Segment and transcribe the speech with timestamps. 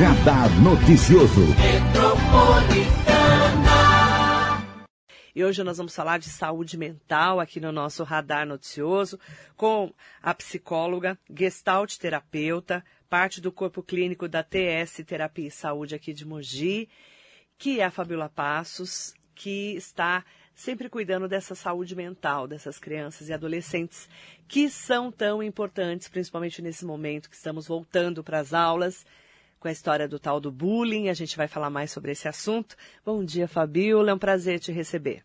[0.00, 1.42] Radar Noticioso.
[5.34, 9.20] E hoje nós vamos falar de saúde mental aqui no nosso Radar Noticioso
[9.58, 16.14] com a psicóloga, gestalt terapeuta, parte do corpo clínico da TS Terapia e Saúde aqui
[16.14, 16.88] de Mogi,
[17.58, 23.34] que é a Fabiola Passos, que está sempre cuidando dessa saúde mental dessas crianças e
[23.34, 24.08] adolescentes
[24.48, 29.04] que são tão importantes, principalmente nesse momento que estamos voltando para as aulas
[29.60, 31.08] com a história do tal do bullying.
[31.08, 32.74] A gente vai falar mais sobre esse assunto.
[33.04, 34.10] Bom dia, Fabiola.
[34.10, 35.22] É um prazer te receber.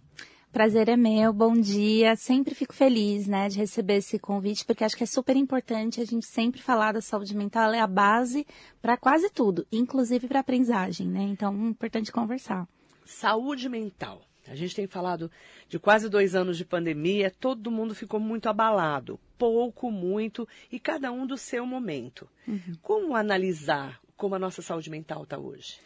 [0.52, 2.16] Prazer é meu, bom dia.
[2.16, 6.06] Sempre fico feliz, né, de receber esse convite, porque acho que é super importante a
[6.06, 8.46] gente sempre falar da saúde mental, ela é a base
[8.82, 11.24] para quase tudo, inclusive para aprendizagem, né?
[11.24, 12.68] Então, é importante conversar.
[13.04, 14.22] Saúde mental.
[14.48, 15.30] A gente tem falado
[15.68, 21.12] de quase dois anos de pandemia, todo mundo ficou muito abalado, pouco, muito, e cada
[21.12, 22.30] um do seu momento.
[22.48, 22.77] Uhum.
[22.82, 25.80] Como analisar como a nossa saúde mental está hoje?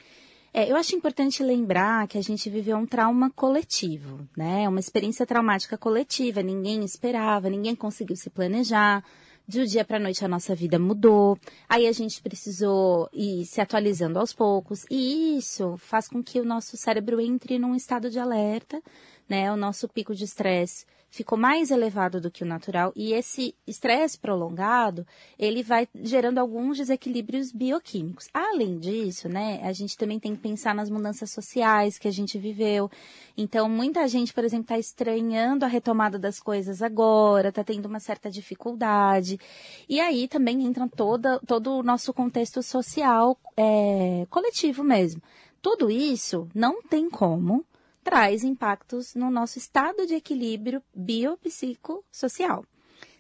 [0.52, 4.68] É, eu acho importante lembrar que a gente viveu um trauma coletivo, né?
[4.68, 6.42] Uma experiência traumática coletiva.
[6.42, 9.04] Ninguém esperava, ninguém conseguiu se planejar.
[9.48, 11.38] De um dia para a noite a nossa vida mudou.
[11.68, 14.86] Aí a gente precisou ir se atualizando aos poucos.
[14.90, 18.82] E isso faz com que o nosso cérebro entre num estado de alerta,
[19.28, 19.52] né?
[19.52, 24.18] O nosso pico de estresse ficou mais elevado do que o natural e esse estresse
[24.18, 25.06] prolongado,
[25.38, 28.30] ele vai gerando alguns desequilíbrios bioquímicos.
[28.34, 32.38] Além disso, né, a gente também tem que pensar nas mudanças sociais que a gente
[32.38, 32.90] viveu.
[33.36, 38.00] Então, muita gente, por exemplo, está estranhando a retomada das coisas agora, está tendo uma
[38.00, 39.40] certa dificuldade.
[39.88, 45.22] E aí também entra toda, todo o nosso contexto social é, coletivo mesmo.
[45.62, 47.66] Tudo isso não tem como
[48.04, 52.66] traz impactos no nosso estado de equilíbrio biopsicossocial.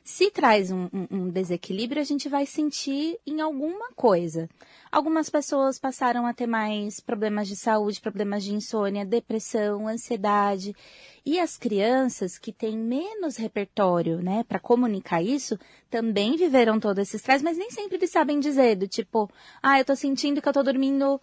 [0.03, 4.49] Se traz um, um, desequilíbrio, a gente vai sentir em alguma coisa.
[4.91, 10.75] Algumas pessoas passaram a ter mais problemas de saúde, problemas de insônia, depressão, ansiedade.
[11.23, 15.59] E as crianças que têm menos repertório, né, para comunicar isso,
[15.91, 19.29] também viveram todo esse estresse, mas nem sempre eles sabem dizer, do tipo,
[19.61, 21.21] ah, eu tô sentindo que eu tô dormindo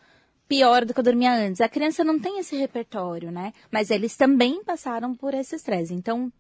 [0.48, 1.60] pior do que eu dormia antes.
[1.60, 3.52] A criança não tem esse repertório, né?
[3.70, 5.92] Mas eles também passaram por esse estresse.
[5.94, 6.32] Então,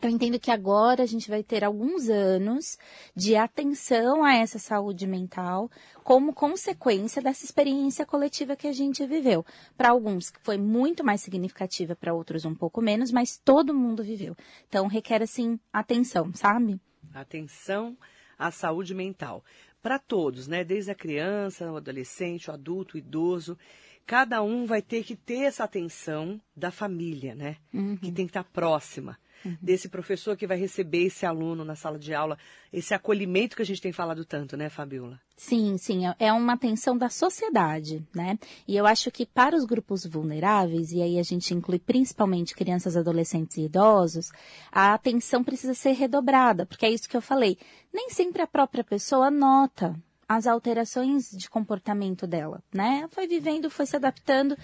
[0.00, 2.78] eu entendo que agora a gente vai ter alguns anos
[3.16, 5.68] de atenção a essa saúde mental
[6.04, 9.44] como consequência dessa experiência coletiva que a gente viveu.
[9.76, 14.36] Para alguns foi muito mais significativa, para outros um pouco menos, mas todo mundo viveu.
[14.68, 16.80] Então requer assim atenção, sabe?
[17.12, 17.96] Atenção
[18.38, 19.44] à saúde mental
[19.88, 20.62] para todos, né?
[20.62, 23.56] Desde a criança, o adolescente, o adulto, o idoso.
[24.04, 27.56] Cada um vai ter que ter essa atenção da família, né?
[27.72, 27.96] Uhum.
[27.96, 29.56] Que tem que estar próxima uhum.
[29.60, 32.38] desse professor que vai receber esse aluno na sala de aula,
[32.72, 35.20] esse acolhimento que a gente tem falado tanto, né, Fabiola?
[35.36, 38.38] Sim, sim, é, é uma atenção da sociedade, né?
[38.66, 42.96] E eu acho que para os grupos vulneráveis, e aí a gente inclui principalmente crianças,
[42.96, 44.30] adolescentes e idosos,
[44.72, 47.56] a atenção precisa ser redobrada, porque é isso que eu falei.
[47.92, 49.94] Nem sempre a própria pessoa nota
[50.28, 53.08] as alterações de comportamento dela, né?
[53.10, 54.56] Foi vivendo, foi se adaptando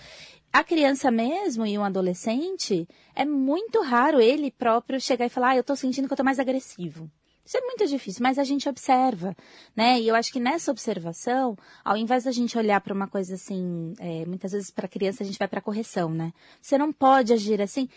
[0.54, 5.56] a criança mesmo e um adolescente, é muito raro ele próprio chegar e falar, ah,
[5.56, 7.10] eu tô sentindo que eu tô mais agressivo.
[7.44, 9.36] Isso é muito difícil, mas a gente observa,
[9.76, 10.00] né?
[10.00, 13.92] E eu acho que nessa observação, ao invés da gente olhar para uma coisa assim,
[13.98, 16.32] é, muitas vezes para criança a gente vai para correção, né?
[16.62, 17.88] Você não pode agir assim.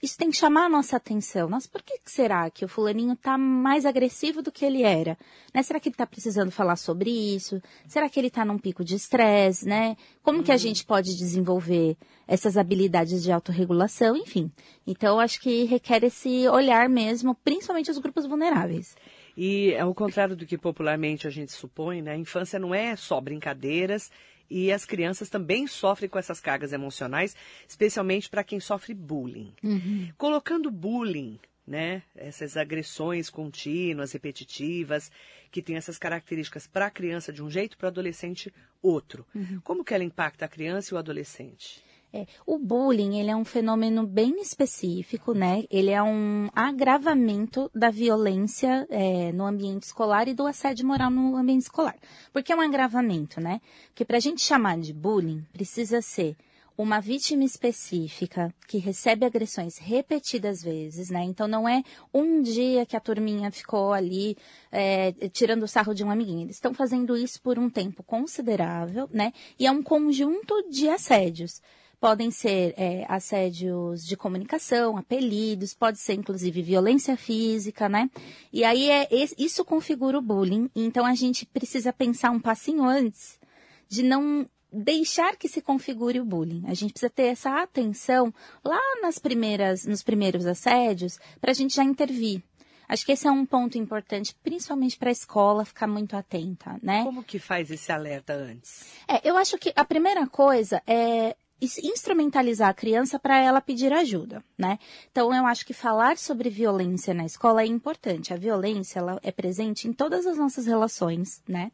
[0.00, 1.48] Isso tem que chamar a nossa atenção.
[1.48, 5.18] Nossa, por que será que o fulaninho está mais agressivo do que ele era?
[5.52, 5.62] Né?
[5.62, 7.60] Será que ele está precisando falar sobre isso?
[7.88, 9.96] Será que ele está num pico de estresse, né?
[10.22, 10.44] Como uhum.
[10.44, 10.58] que a uhum.
[10.58, 11.96] gente pode desenvolver
[12.26, 14.50] essas habilidades de autorregulação, enfim.
[14.86, 18.96] Então, acho que requer esse olhar mesmo, principalmente os grupos vulneráveis.
[19.36, 22.12] E ao contrário do que popularmente a gente supõe, né?
[22.12, 24.10] A infância não é só brincadeiras
[24.54, 27.34] e as crianças também sofrem com essas cargas emocionais,
[27.68, 29.52] especialmente para quem sofre bullying.
[29.60, 30.12] Uhum.
[30.16, 35.10] Colocando bullying, né, essas agressões contínuas, repetitivas,
[35.50, 39.26] que tem essas características para a criança de um jeito, para o adolescente outro.
[39.34, 39.60] Uhum.
[39.64, 41.82] Como que ela impacta a criança e o adolescente?
[42.16, 45.64] É, o bullying, ele é um fenômeno bem específico, né?
[45.68, 51.36] Ele é um agravamento da violência é, no ambiente escolar e do assédio moral no
[51.36, 51.96] ambiente escolar.
[52.32, 53.60] Por que é um agravamento, né?
[53.88, 56.36] Porque para a gente chamar de bullying, precisa ser
[56.78, 61.24] uma vítima específica que recebe agressões repetidas vezes, né?
[61.24, 61.82] Então não é
[62.12, 64.36] um dia que a turminha ficou ali
[64.70, 66.42] é, tirando o sarro de um amiguinho.
[66.42, 69.32] Eles estão fazendo isso por um tempo considerável, né?
[69.58, 71.60] E é um conjunto de assédios.
[72.04, 78.10] Podem ser é, assédios de comunicação, apelidos, pode ser inclusive violência física, né?
[78.52, 79.08] E aí é,
[79.38, 80.68] isso configura o bullying.
[80.76, 83.40] Então a gente precisa pensar um passinho antes
[83.88, 86.62] de não deixar que se configure o bullying.
[86.66, 91.74] A gente precisa ter essa atenção lá nas primeiras, nos primeiros assédios para a gente
[91.74, 92.42] já intervir.
[92.86, 97.02] Acho que esse é um ponto importante, principalmente para a escola ficar muito atenta, né?
[97.02, 98.84] Como que faz esse alerta antes?
[99.08, 104.44] É, eu acho que a primeira coisa é instrumentalizar a criança para ela pedir ajuda,
[104.58, 104.78] né?
[105.10, 108.32] Então eu acho que falar sobre violência na escola é importante.
[108.32, 111.70] A violência ela é presente em todas as nossas relações, né?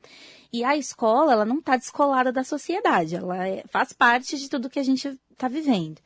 [0.52, 4.70] E a escola ela não está descolada da sociedade, ela é, faz parte de tudo
[4.70, 6.00] que a gente está vivendo.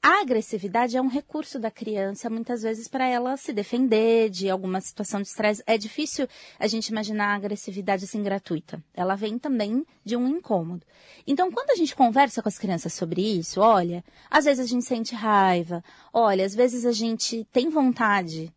[0.00, 4.80] A agressividade é um recurso da criança, muitas vezes, para ela se defender de alguma
[4.80, 5.62] situação de estresse.
[5.66, 8.82] É difícil a gente imaginar a agressividade assim gratuita.
[8.94, 10.86] Ela vem também de um incômodo.
[11.26, 14.84] Então, quando a gente conversa com as crianças sobre isso, olha, às vezes a gente
[14.84, 18.52] sente raiva, olha, às vezes a gente tem vontade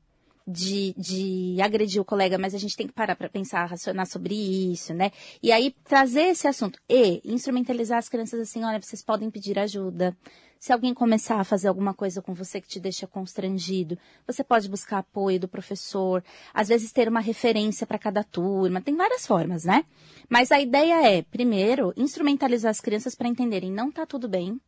[0.45, 4.35] de, de agredir o colega, mas a gente tem que parar para pensar, racionar sobre
[4.35, 5.11] isso, né?
[5.41, 10.15] E aí trazer esse assunto e instrumentalizar as crianças assim, olha, vocês podem pedir ajuda.
[10.61, 13.97] Se alguém começar a fazer alguma coisa com você que te deixa constrangido,
[14.27, 16.23] você pode buscar apoio do professor,
[16.53, 19.83] às vezes ter uma referência para cada turma, tem várias formas, né?
[20.29, 24.61] Mas a ideia é, primeiro, instrumentalizar as crianças para entenderem não tá tudo bem,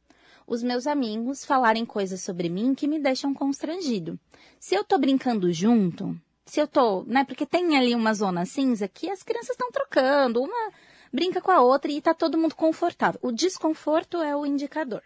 [0.47, 4.19] os meus amigos falarem coisas sobre mim que me deixam constrangido.
[4.59, 8.87] Se eu tô brincando junto, se eu tô, né, porque tem ali uma zona cinza
[8.87, 10.71] que as crianças estão trocando, uma
[11.13, 13.19] brinca com a outra e tá todo mundo confortável.
[13.21, 15.03] O desconforto é o indicador.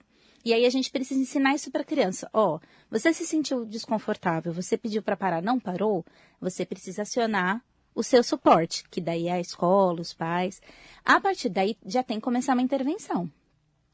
[0.48, 2.30] E aí a gente precisa ensinar isso para a criança.
[2.32, 2.60] Ó, oh,
[2.90, 6.06] você se sentiu desconfortável, você pediu para parar, não parou,
[6.40, 7.62] você precisa acionar
[7.94, 10.62] o seu suporte, que daí é a escola, os pais.
[11.04, 13.30] A partir daí já tem que começar uma intervenção.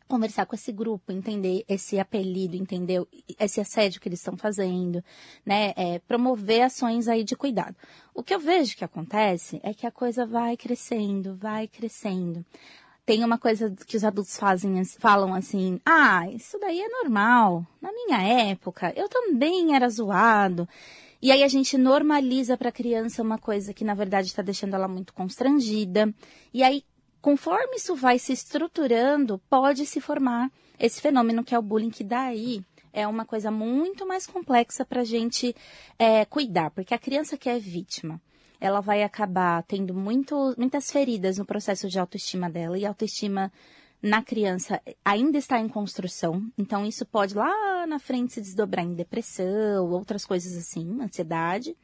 [0.08, 3.02] Conversar com esse grupo, entender esse apelido, entender
[3.40, 5.04] esse assédio que eles estão fazendo,
[5.44, 5.74] né?
[5.76, 7.76] É, promover ações aí de cuidado.
[8.14, 12.46] O que eu vejo que acontece é que a coisa vai crescendo, vai crescendo
[13.06, 17.66] tem uma coisa que os adultos fazem, falam assim, ah, isso daí é normal.
[17.82, 20.68] Na minha época, eu também era zoado.
[21.22, 24.76] E aí a gente normaliza para a criança uma coisa que na verdade está deixando
[24.76, 26.14] ela muito constrangida.
[26.54, 26.84] E aí,
[27.22, 32.04] conforme isso vai se estruturando, pode se formar esse fenômeno que é o bullying, que
[32.04, 32.62] daí
[32.92, 35.56] é uma coisa muito mais complexa para a gente
[35.98, 38.22] é, cuidar, porque a criança que é vítima,
[38.64, 42.78] ela vai acabar tendo muito, muitas feridas no processo de autoestima dela.
[42.78, 43.52] E autoestima
[44.02, 46.42] na criança ainda está em construção.
[46.58, 51.76] Então, isso pode lá na frente se desdobrar em depressão, outras coisas assim, ansiedade.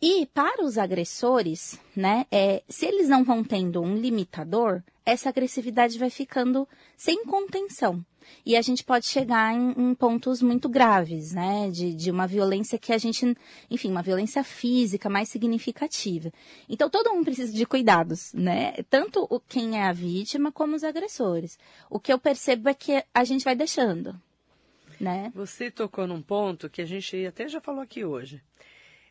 [0.00, 5.96] E para os agressores, né, é, se eles não vão tendo um limitador, essa agressividade
[5.98, 8.04] vai ficando sem contenção.
[8.44, 11.70] E a gente pode chegar em, em pontos muito graves, né?
[11.70, 13.36] De, de uma violência que a gente,
[13.70, 16.32] enfim, uma violência física mais significativa.
[16.68, 18.72] Então todo mundo precisa de cuidados, né?
[18.90, 21.56] Tanto o, quem é a vítima como os agressores.
[21.88, 24.20] O que eu percebo é que a gente vai deixando,
[25.00, 25.30] né?
[25.32, 28.42] Você tocou num ponto que a gente até já falou aqui hoje.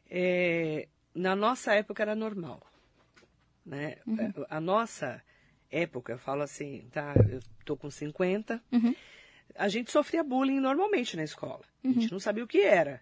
[0.09, 2.61] É, na nossa época era normal,
[3.65, 3.95] né?
[4.05, 4.45] Uhum.
[4.49, 5.23] A nossa
[5.75, 7.13] época, eu falo assim, tá?
[7.29, 8.61] Eu tô com 50.
[8.71, 8.95] Uhum.
[9.55, 11.61] A gente sofria bullying normalmente na escola.
[11.83, 11.91] Uhum.
[11.91, 12.13] A gente uhum.
[12.13, 13.01] não sabia o que era.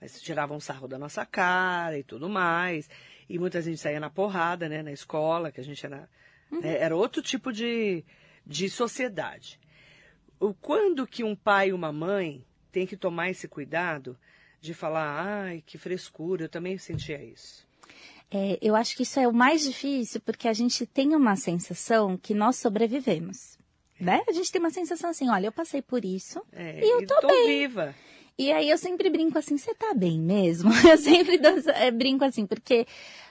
[0.00, 2.88] Mas tiravam um sarro da nossa cara e tudo mais.
[3.28, 4.82] E muitas vezes saía na porrada, né?
[4.82, 6.08] Na escola, que a gente era.
[6.50, 6.60] Uhum.
[6.60, 8.04] Né, era outro tipo de,
[8.46, 9.60] de sociedade.
[10.38, 14.18] O, quando que um pai e uma mãe tem que tomar esse cuidado
[14.60, 17.66] de falar, ai, que frescura, eu também sentia isso.
[18.30, 22.16] É, eu acho que isso é o mais difícil porque a gente tem uma sensação
[22.16, 23.58] que nós sobrevivemos.
[24.00, 24.22] Né?
[24.26, 27.20] A gente tem uma sensação assim, olha, eu passei por isso é, e eu tô,
[27.20, 27.46] tô bem.
[27.46, 27.94] viva.
[28.38, 30.70] E aí eu sempre brinco assim, você tá bem mesmo?
[30.88, 31.38] Eu sempre
[31.74, 32.86] é, brinco assim, porque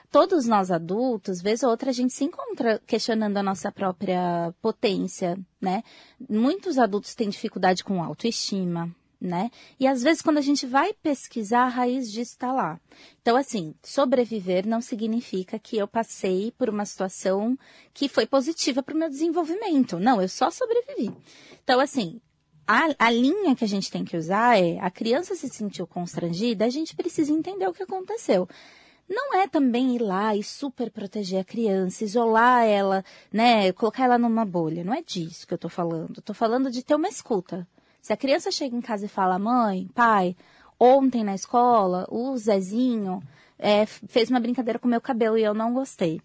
[0.08, 5.36] todos nós adultos, vez ou outra, a gente se encontra questionando a nossa própria potência,
[5.60, 5.82] né?
[6.28, 9.50] Muitos adultos têm dificuldade com autoestima, né?
[9.78, 12.80] E às vezes quando a gente vai pesquisar, a raiz disso está lá.
[13.20, 17.58] Então, assim, sobreviver não significa que eu passei por uma situação
[17.92, 19.98] que foi positiva para o meu desenvolvimento.
[19.98, 21.14] Não, eu só sobrevivi.
[21.62, 22.20] Então, assim,
[22.66, 26.64] a, a, linha que a gente tem que usar é a criança se sentiu constrangida,
[26.64, 28.48] a gente precisa entender o que aconteceu.
[29.08, 34.16] Não é também ir lá e super proteger a criança, isolar ela, né, colocar ela
[34.16, 34.84] numa bolha.
[34.84, 36.22] Não é disso que eu tô falando.
[36.22, 37.66] Tô falando de ter uma escuta.
[38.00, 40.36] Se a criança chega em casa e fala, mãe, pai,
[40.78, 43.22] ontem na escola, o Zezinho
[43.58, 46.20] é, fez uma brincadeira com meu cabelo e eu não gostei.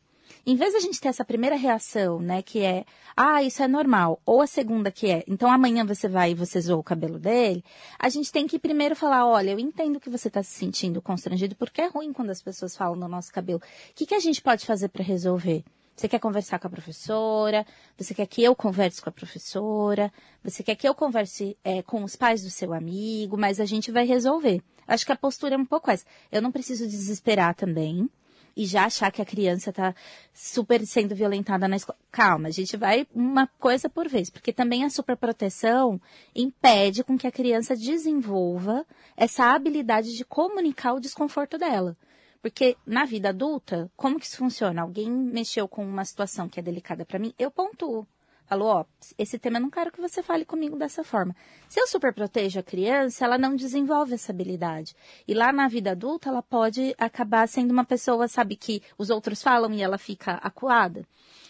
[0.47, 2.85] Em vez de a gente ter essa primeira reação, né, que é,
[3.17, 6.61] ah, isso é normal, ou a segunda que é, então amanhã você vai e você
[6.61, 7.63] zoou o cabelo dele,
[7.97, 11.55] a gente tem que primeiro falar, olha, eu entendo que você está se sentindo constrangido,
[11.55, 13.59] porque é ruim quando as pessoas falam do nosso cabelo.
[13.59, 15.63] O que, que a gente pode fazer para resolver?
[15.95, 17.65] Você quer conversar com a professora?
[17.97, 20.11] Você quer que eu converse com a professora?
[20.43, 23.37] Você quer que eu converse é, com os pais do seu amigo?
[23.37, 24.61] Mas a gente vai resolver.
[24.85, 26.05] Acho que a postura é um pouco essa.
[26.29, 28.09] Eu não preciso desesperar também
[28.57, 29.93] e já achar que a criança está
[30.33, 31.97] super sendo violentada na escola.
[32.11, 35.99] Calma, a gente vai uma coisa por vez, porque também a superproteção
[36.33, 38.85] impede com que a criança desenvolva
[39.17, 41.97] essa habilidade de comunicar o desconforto dela.
[42.45, 44.83] Porque na vida adulta, como que isso funciona?
[44.83, 48.05] Alguém mexeu com uma situação que é delicada para mim, eu pontuo.
[48.45, 48.85] Falou, ó,
[49.17, 51.35] esse tema eu não quero que você fale comigo dessa forma.
[51.67, 54.95] Se eu super protejo a criança, ela não desenvolve essa habilidade.
[55.27, 59.41] E lá na vida adulta, ela pode acabar sendo uma pessoa, sabe, que os outros
[59.41, 61.03] falam e ela fica acuada.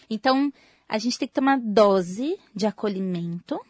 [0.08, 0.50] Então,
[0.88, 3.60] a gente tem que ter uma dose de acolhimento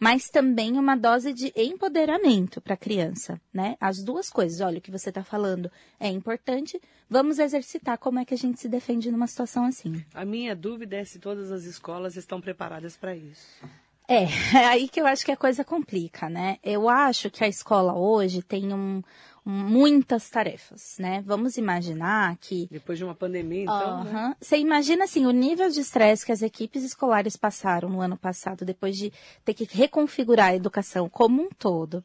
[0.00, 3.76] mas também uma dose de empoderamento para a criança, né?
[3.78, 4.62] As duas coisas.
[4.62, 6.80] Olha, o que você está falando é importante.
[7.08, 10.02] Vamos exercitar como é que a gente se defende numa situação assim.
[10.14, 13.62] A minha dúvida é se todas as escolas estão preparadas para isso.
[14.08, 16.58] É, é aí que eu acho que a coisa complica, né?
[16.64, 19.02] Eu acho que a escola hoje tem um,
[19.50, 21.22] muitas tarefas, né?
[21.26, 22.68] Vamos imaginar que.
[22.70, 24.04] Depois de uma pandemia, então.
[24.04, 24.36] Né?
[24.40, 28.64] Você imagina assim, o nível de estresse que as equipes escolares passaram no ano passado,
[28.64, 29.12] depois de
[29.44, 32.04] ter que reconfigurar a educação como um todo.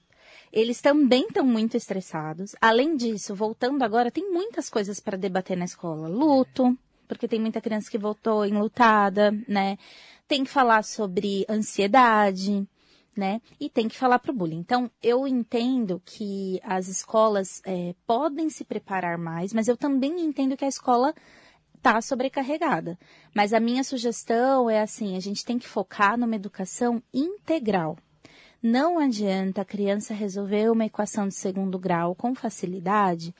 [0.52, 2.56] Eles também estão muito estressados.
[2.62, 6.08] Além disso, voltando agora, tem muitas coisas para debater na escola.
[6.08, 9.78] Luto, porque tem muita criança que voltou enlutada, né?
[10.28, 12.68] Tem que falar sobre ansiedade,
[13.16, 13.42] né?
[13.60, 14.60] E tem que falar para o bullying.
[14.60, 20.58] Então, eu entendo que as escolas é, podem se preparar mais, mas eu também entendo
[20.58, 21.14] que a escola
[21.76, 22.98] está sobrecarregada.
[23.34, 27.98] Mas a minha sugestão é assim: a gente tem que focar numa educação integral.
[28.62, 33.34] Não adianta a criança resolver uma equação de segundo grau com facilidade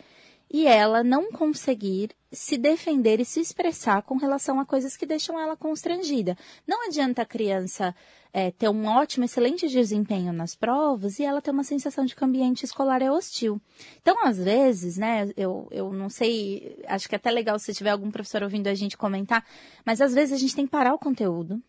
[0.56, 5.38] e ela não conseguir se defender e se expressar com relação a coisas que deixam
[5.38, 6.38] ela constrangida.
[6.66, 7.94] Não adianta a criança
[8.32, 12.22] é, ter um ótimo, excelente desempenho nas provas e ela ter uma sensação de que
[12.22, 13.62] o ambiente escolar é hostil.
[14.02, 17.90] Então, às vezes, né, eu, eu não sei, acho que é até legal se tiver
[17.90, 19.46] algum professor ouvindo a gente comentar,
[19.86, 21.62] mas às vezes a gente tem que parar o conteúdo,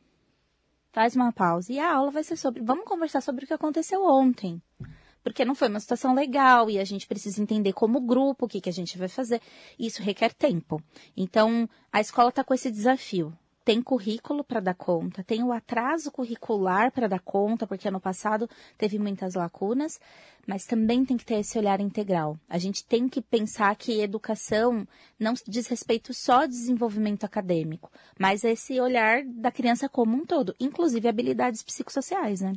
[0.93, 4.05] faz uma pausa e a aula vai ser sobre, vamos conversar sobre o que aconteceu
[4.05, 4.62] ontem
[5.26, 8.61] porque não foi uma situação legal e a gente precisa entender como grupo o que,
[8.61, 9.42] que a gente vai fazer.
[9.76, 10.80] Isso requer tempo.
[11.16, 16.12] Então, a escola está com esse desafio tem currículo para dar conta, tem o atraso
[16.12, 19.99] curricular para dar conta, porque ano passado teve muitas lacunas,
[20.47, 22.38] mas também tem que ter esse olhar integral.
[22.49, 24.87] A gente tem que pensar que educação
[25.18, 30.54] não diz respeito só ao desenvolvimento acadêmico, mas esse olhar da criança como um todo,
[30.61, 32.52] inclusive habilidades psicossociais, né?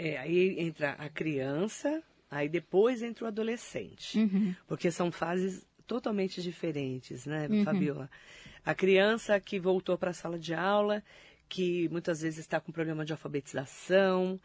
[0.00, 2.00] É, aí entra a criança,
[2.30, 4.54] aí depois entra o adolescente, uhum.
[4.68, 7.64] porque são fases totalmente diferentes, né, uhum.
[7.64, 8.08] Fabiola?
[8.64, 11.02] A criança que voltou para a sala de aula,
[11.48, 14.38] que muitas vezes está com problema de alfabetização,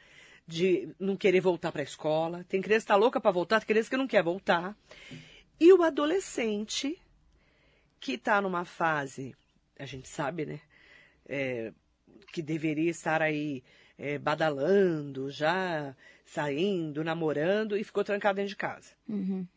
[0.47, 2.43] de não querer voltar para a escola.
[2.49, 4.75] Tem criança que está louca para voltar, tem criança que não quer voltar.
[5.59, 6.99] E o adolescente
[7.99, 9.35] que está numa fase,
[9.77, 10.59] a gente sabe, né?
[11.27, 11.71] É,
[12.31, 13.63] que deveria estar aí
[13.97, 15.95] é, badalando, já
[16.25, 18.91] saindo, namorando e ficou trancado dentro de casa.
[19.07, 19.47] Uhum.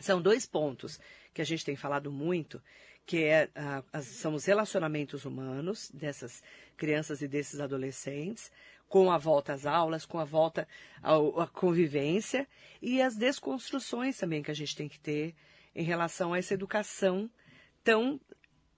[0.00, 1.00] São dois pontos
[1.32, 2.62] que a gente tem falado muito,
[3.04, 6.42] que é, a, são os relacionamentos humanos dessas
[6.76, 8.50] crianças e desses adolescentes,
[8.88, 10.66] com a volta às aulas, com a volta
[11.02, 12.46] à convivência
[12.80, 15.34] e as desconstruções também que a gente tem que ter
[15.74, 17.30] em relação a essa educação
[17.82, 18.20] tão,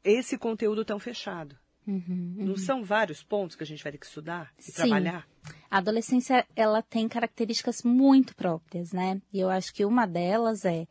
[0.03, 1.59] esse conteúdo tão fechado.
[1.89, 2.45] Uhum, uhum.
[2.45, 4.73] Não são vários pontos que a gente vai ter que estudar e Sim.
[4.73, 5.27] trabalhar?
[5.71, 9.23] A adolescência, ela tem características muito próprias, né?
[9.33, 10.87] E eu acho que uma delas é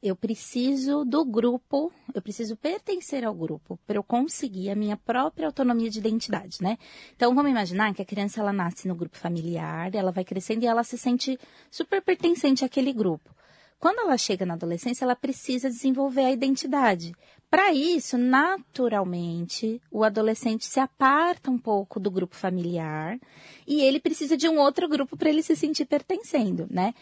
[0.00, 5.46] eu preciso do grupo, eu preciso pertencer ao grupo para eu conseguir a minha própria
[5.46, 6.78] autonomia de identidade, né?
[7.16, 10.66] Então vamos imaginar que a criança ela nasce no grupo familiar, ela vai crescendo e
[10.66, 11.36] ela se sente
[11.70, 13.34] super pertencente àquele grupo.
[13.78, 17.12] Quando ela chega na adolescência, ela precisa desenvolver a identidade.
[17.56, 23.18] Para isso, naturalmente, o adolescente se aparta um pouco do grupo familiar
[23.66, 26.92] e ele precisa de um outro grupo para ele se sentir pertencendo, né?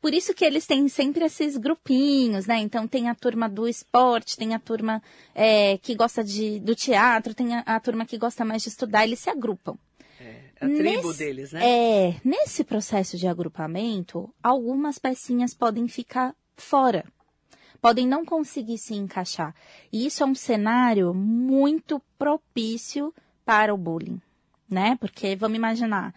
[0.00, 2.58] Por isso que eles têm sempre esses grupinhos, né?
[2.58, 5.00] Então tem a turma do esporte, tem a turma
[5.32, 9.04] é, que gosta de, do teatro, tem a, a, turma que gosta mais de estudar,
[9.04, 9.78] eles se agrupam.
[10.20, 11.60] É, a tribo nesse, deles, né?
[11.62, 17.04] É, nesse processo de agrupamento, algumas pecinhas podem ficar fora.
[17.80, 19.54] Podem não conseguir se encaixar.
[19.92, 24.20] E isso é um cenário muito propício para o bullying,
[24.68, 24.96] né?
[25.00, 26.14] Porque vamos imaginar,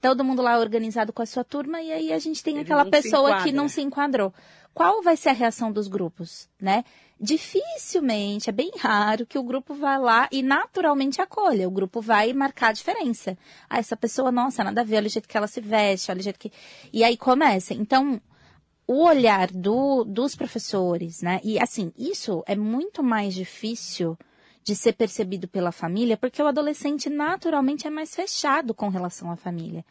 [0.00, 2.84] todo mundo lá organizado com a sua turma e aí a gente tem Ele aquela
[2.84, 4.32] pessoa que não se enquadrou.
[4.74, 6.84] Qual vai ser a reação dos grupos, né?
[7.20, 11.66] Dificilmente, é bem raro que o grupo vá lá e naturalmente acolha.
[11.66, 13.36] O grupo vai marcar a diferença.
[13.68, 16.20] Ah, essa pessoa, nossa, nada a ver, olha o jeito que ela se veste, olha
[16.20, 16.52] o jeito que.
[16.92, 17.74] E aí começa.
[17.74, 18.20] Então,
[18.88, 21.40] o olhar do, dos professores, né?
[21.44, 24.16] E assim, isso é muito mais difícil
[24.68, 29.34] de ser percebido pela família, porque o adolescente naturalmente é mais fechado com relação à
[29.34, 29.82] família.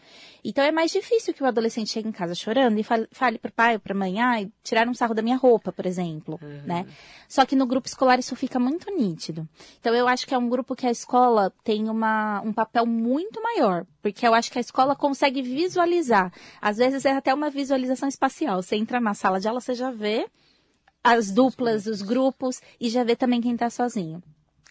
[0.46, 3.50] Então é mais difícil que o adolescente chegue em casa chorando e fale, fale para
[3.50, 6.40] o pai ou para a mãe, ai, tiraram um sarro da minha roupa, por exemplo,
[6.64, 6.86] né?
[7.28, 9.50] Só que no grupo escolar isso fica muito nítido.
[9.80, 13.42] Então eu acho que é um grupo que a escola tem uma, um papel muito
[13.42, 16.32] maior, porque eu acho que a escola consegue visualizar.
[16.62, 18.62] Às vezes é até uma visualização espacial.
[18.62, 20.30] Você entra na sala de aula, você já vê
[21.04, 24.22] as duplas, os grupos e já vê também quem está sozinho.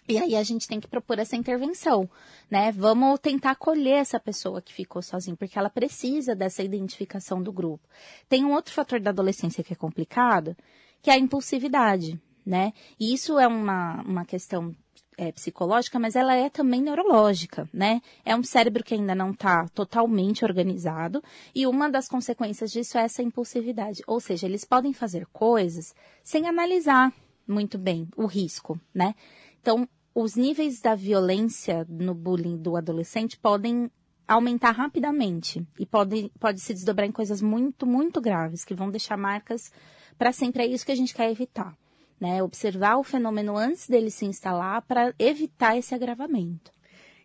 [0.07, 2.09] E aí a gente tem que propor essa intervenção,
[2.49, 2.71] né?
[2.71, 7.85] Vamos tentar acolher essa pessoa que ficou sozinha, porque ela precisa dessa identificação do grupo.
[8.29, 10.55] Tem um outro fator da adolescência que é complicado,
[11.01, 12.71] que é a impulsividade, né?
[12.97, 14.73] E isso é uma, uma questão
[15.17, 18.01] é, psicológica, mas ela é também neurológica, né?
[18.23, 21.21] É um cérebro que ainda não está totalmente organizado
[21.53, 24.03] e uma das consequências disso é essa impulsividade.
[24.07, 27.11] Ou seja, eles podem fazer coisas sem analisar
[27.47, 29.15] muito bem o risco, né?
[29.59, 29.87] Então,
[30.19, 33.87] os níveis da violência no bullying do adolescente podem
[34.27, 39.15] aumentar rapidamente e pode, pode se desdobrar em coisas muito, muito graves, que vão deixar
[39.15, 39.71] marcas
[40.17, 40.63] para sempre.
[40.63, 41.77] É isso que a gente quer evitar,
[42.19, 42.41] né?
[42.41, 46.71] Observar o fenômeno antes dele se instalar para evitar esse agravamento.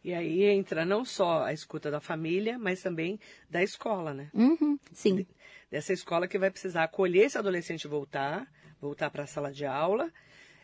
[0.04, 3.18] E aí entra não só a escuta da família, mas também
[3.48, 4.28] da escola, né?
[4.34, 5.26] Uhum, sim.
[5.70, 8.46] Dessa escola que vai precisar acolher esse adolescente voltar,
[8.78, 10.12] voltar para a sala de aula,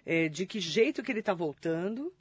[0.04, 2.12] é, de que jeito que ele está voltando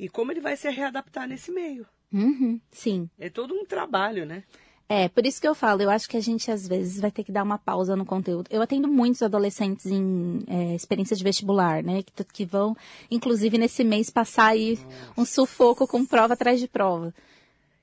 [0.00, 1.86] e como ele vai se readaptar nesse meio.
[2.10, 3.08] Uhum, sim.
[3.18, 4.42] É todo um trabalho, né?
[4.88, 7.22] É, por isso que eu falo, eu acho que a gente às vezes vai ter
[7.22, 8.48] que dar uma pausa no conteúdo.
[8.50, 12.02] Eu atendo muitos adolescentes em é, experiência de vestibular, né?
[12.02, 12.74] Que, que vão,
[13.10, 14.78] inclusive, nesse mês passar aí
[15.16, 17.14] um sufoco com prova atrás de prova.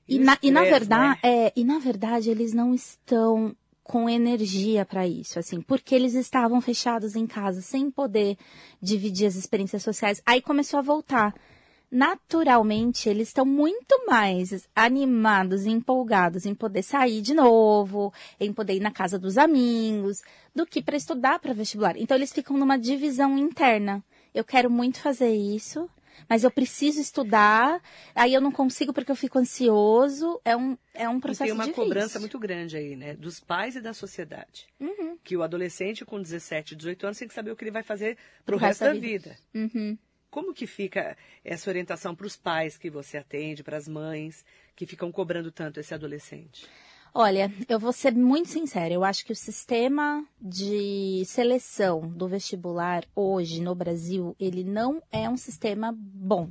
[0.06, 4.84] E, E na, e na verdade, é, e na verdade eles não estão com energia
[4.84, 8.36] para isso, assim, porque eles estavam fechados em casa, sem poder
[8.82, 10.20] dividir as experiências sociais.
[10.26, 11.34] Aí começou a voltar.
[11.90, 18.74] Naturalmente, eles estão muito mais animados e empolgados em poder sair de novo, em poder
[18.74, 20.22] ir na casa dos amigos,
[20.54, 21.96] do que para estudar para vestibular.
[21.96, 24.04] Então, eles ficam numa divisão interna.
[24.34, 25.88] Eu quero muito fazer isso,
[26.28, 27.80] mas eu preciso estudar,
[28.14, 30.40] aí eu não consigo porque eu fico ansioso.
[30.44, 31.84] É um, é um E processo tem uma difícil.
[31.84, 33.14] cobrança muito grande aí, né?
[33.14, 34.66] Dos pais e da sociedade.
[34.78, 35.16] Uhum.
[35.24, 38.16] Que o adolescente com 17, 18 anos tem que saber o que ele vai fazer
[38.44, 39.36] Pro pro resto resto da da vida.
[39.54, 39.96] Uhum.
[40.30, 44.44] Como que fica essa orientação para os pais que você atende, para as mães
[44.76, 46.66] que ficam cobrando tanto esse adolescente?
[47.14, 48.92] Olha, eu vou ser muito sincera.
[48.92, 55.28] Eu acho que o sistema de seleção do vestibular hoje no Brasil, ele não é
[55.28, 56.50] um sistema bom.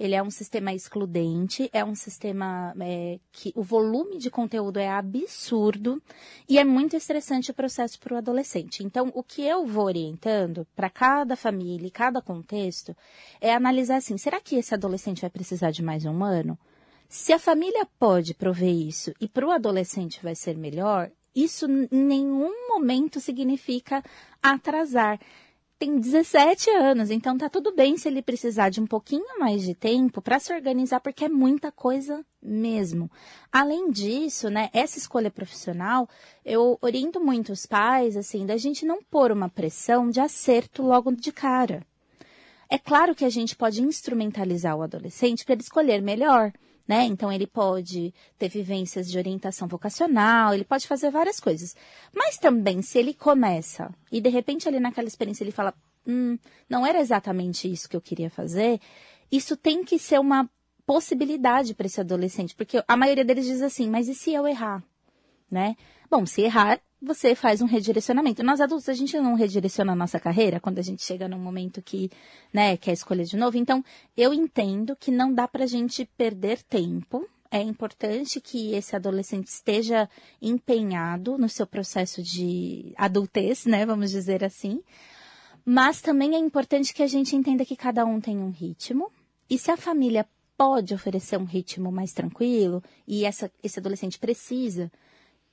[0.00, 4.88] Ele é um sistema excludente, é um sistema é, que o volume de conteúdo é
[4.88, 6.02] absurdo
[6.48, 8.82] e é muito estressante o processo para o adolescente.
[8.82, 12.96] Então, o que eu vou orientando para cada família e cada contexto
[13.42, 16.58] é analisar assim: será que esse adolescente vai precisar de mais um ano?
[17.06, 21.88] Se a família pode prover isso e para o adolescente vai ser melhor, isso em
[21.92, 24.02] nenhum momento significa
[24.42, 25.20] atrasar.
[25.80, 29.74] Tem 17 anos, então tá tudo bem se ele precisar de um pouquinho mais de
[29.74, 33.10] tempo para se organizar, porque é muita coisa mesmo.
[33.50, 36.06] Além disso, né, essa escolha profissional,
[36.44, 41.12] eu oriento muito os pais, assim, da gente não pôr uma pressão de acerto logo
[41.12, 41.82] de cara.
[42.68, 46.52] É claro que a gente pode instrumentalizar o adolescente para ele escolher melhor,
[46.86, 47.04] né?
[47.04, 51.76] Então ele pode ter vivências de orientação vocacional, ele pode fazer várias coisas.
[52.14, 55.74] Mas também se ele começa e de repente ali naquela experiência ele fala,
[56.06, 56.38] hum,
[56.68, 58.80] não era exatamente isso que eu queria fazer,
[59.30, 60.48] isso tem que ser uma
[60.84, 64.82] possibilidade para esse adolescente, porque a maioria deles diz assim, mas e se eu errar,
[65.48, 65.76] né?
[66.10, 68.42] Bom, se errar, você faz um redirecionamento.
[68.42, 71.80] Nós adultos, a gente não redireciona a nossa carreira quando a gente chega num momento
[71.80, 72.10] que,
[72.52, 73.56] né, quer escolher de novo.
[73.56, 73.82] Então,
[74.16, 77.26] eu entendo que não dá pra gente perder tempo.
[77.50, 80.08] É importante que esse adolescente esteja
[80.40, 84.82] empenhado no seu processo de adultez, né, vamos dizer assim.
[85.64, 89.10] Mas também é importante que a gente entenda que cada um tem um ritmo.
[89.48, 94.92] E se a família pode oferecer um ritmo mais tranquilo e essa, esse adolescente precisa,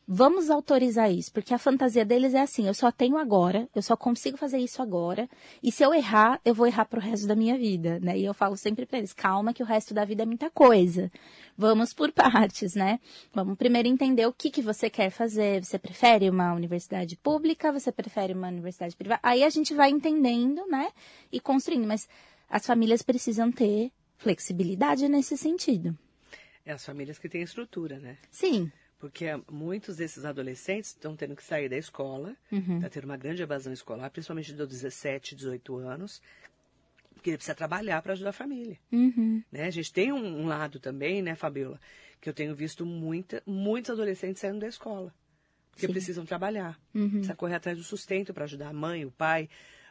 [0.10, 3.98] Vamos autorizar isso, porque a fantasia deles é assim: eu só tenho agora, eu só
[3.98, 5.30] consigo fazer isso agora,
[5.62, 8.17] e se eu errar, eu vou errar pro resto da minha vida, né?
[8.17, 11.12] E eu falo sempre para eles: calma, que o resto da vida é muita coisa.
[11.58, 13.02] Vamos por partes, né?
[13.34, 15.65] Vamos primeiro entender o que, que você quer fazer.
[15.65, 17.74] Você prefere uma universidade pública?
[17.74, 19.20] Você prefere uma universidade privada?
[19.22, 20.89] Aí a gente vai entendendo, né?
[21.30, 21.86] E construindo.
[21.86, 22.08] Mas
[22.50, 25.98] as famílias precisam ter flexibilidade nesse sentido.
[26.65, 28.17] É as famílias que têm estrutura, né?
[28.32, 28.72] Sim.
[28.99, 32.89] Porque muitos desses adolescentes estão tendo que sair da escola, está Uhum.
[32.89, 36.21] tendo uma grande evasão escolar, principalmente dos 17, 18 anos,
[37.13, 38.79] porque ele precisa trabalhar para ajudar a família.
[38.91, 39.43] Uhum.
[39.51, 39.65] Né?
[39.65, 41.79] A gente tem um, um lado também, né, Fabiola,
[42.19, 45.13] que eu tenho visto muita, muitos adolescentes saindo da escola,
[45.71, 45.91] porque Sim.
[45.93, 47.10] precisam trabalhar, Uhum.
[47.12, 49.47] precisa correr atrás do sustento para ajudar a mãe, o pai,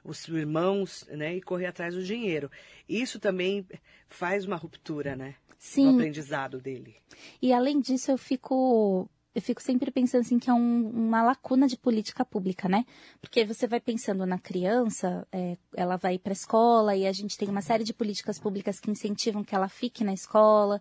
[0.06, 2.50] os irmãos, né, e correr atrás do dinheiro.
[2.88, 3.66] Isso também
[4.08, 6.96] faz uma ruptura, né, no Sim, aprendizado dele.
[7.40, 11.68] E além disso, eu fico eu fico sempre pensando assim que é um- uma lacuna
[11.68, 12.86] de política pública, né?
[13.20, 17.36] Porque você vai pensando na criança, é, ela vai para a escola e a gente
[17.36, 20.80] tem uma série de políticas públicas que incentivam que ela fique na escola,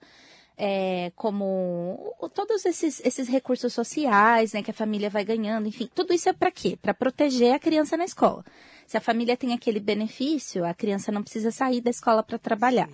[0.58, 6.14] é, como todos esses, esses recursos sociais, né, que a família vai ganhando, enfim, tudo
[6.14, 6.78] isso é para quê?
[6.82, 8.44] Para proteger a criança na escola.
[8.88, 12.90] Se a família tem aquele benefício, a criança não precisa sair da escola para trabalhar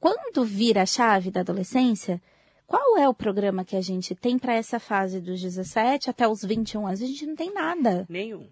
[0.00, 2.22] quando vira a chave da adolescência,
[2.66, 6.44] qual é o programa que a gente tem para essa fase dos 17 até os
[6.44, 7.02] 21 anos?
[7.02, 8.06] A gente não tem nada.
[8.08, 8.48] Nenhum.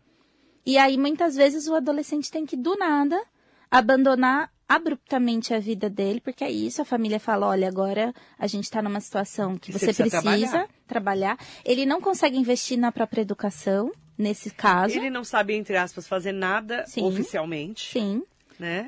[0.64, 3.22] E aí, muitas vezes, o adolescente tem que, do nada,
[3.70, 8.64] abandonar abruptamente a vida dele, porque é isso, a família fala, olha, agora a gente
[8.64, 10.68] está numa situação que você, você precisa precisa trabalhar.
[10.87, 11.38] trabalhar.
[11.64, 14.96] Ele não consegue investir na própria educação, nesse caso.
[14.96, 17.05] Ele não sabe, entre aspas, fazer nada Sim.
[17.05, 18.22] oficialmente, Sim.
[18.59, 18.87] né?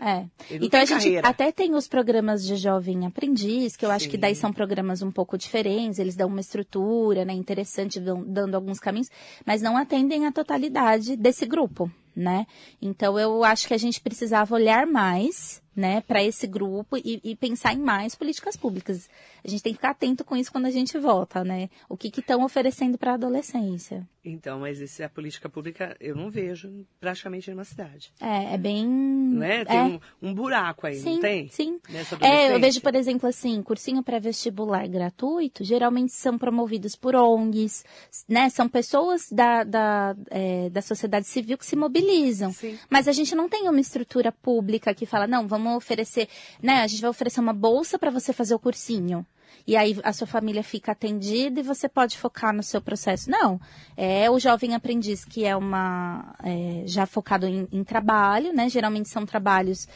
[0.51, 0.55] É.
[0.57, 1.29] Então a gente carreira.
[1.29, 4.21] até tem os programas de jovem aprendiz, que eu acho que Sim.
[4.21, 8.81] daí são programas um pouco diferentes, eles dão uma estrutura, né, interessante, dão- dando alguns
[8.81, 9.11] caminhos,
[9.45, 12.47] mas não atendem a totalidade desse grupo, né?
[12.81, 17.37] Então eu acho que a gente precisava olhar mais, né, para esse grupo e, e
[17.37, 19.09] pensar em mais políticas públicas.
[19.45, 21.71] A gente tem que ficar atento com isso quando a gente vota, né?
[21.89, 24.05] O que estão oferecendo para a adolescência.
[24.25, 28.13] Então, mas esse, a política pública eu não vejo praticamente numa cidade.
[28.21, 28.87] É, é bem.
[28.87, 29.65] Não é?
[29.65, 29.83] Tem é.
[29.83, 31.49] Um, um buraco aí, Sim, não tem?
[31.49, 31.79] sim.
[32.21, 37.85] É, eu vejo, por exemplo, assim, cursinho pré-vestibular gratuito, geralmente são promovidos por ONGs,
[38.29, 38.51] né?
[38.51, 42.53] São pessoas da, da, é, da sociedade civil que se mobilizam.
[42.53, 42.77] Sim.
[42.91, 46.29] Mas a gente não tem uma estrutura pública que fala, não, vamos oferecer,
[46.63, 46.83] né?
[46.83, 49.27] A gente vai oferecer uma bolsa para você fazer o cursinho.
[49.67, 53.31] E aí a sua família fica atendida e você pode focar no seu processo.
[53.31, 53.61] Não,
[53.97, 58.69] é o jovem aprendiz que é uma é, já focado em, em trabalho, né?
[58.69, 59.87] Geralmente são trabalhos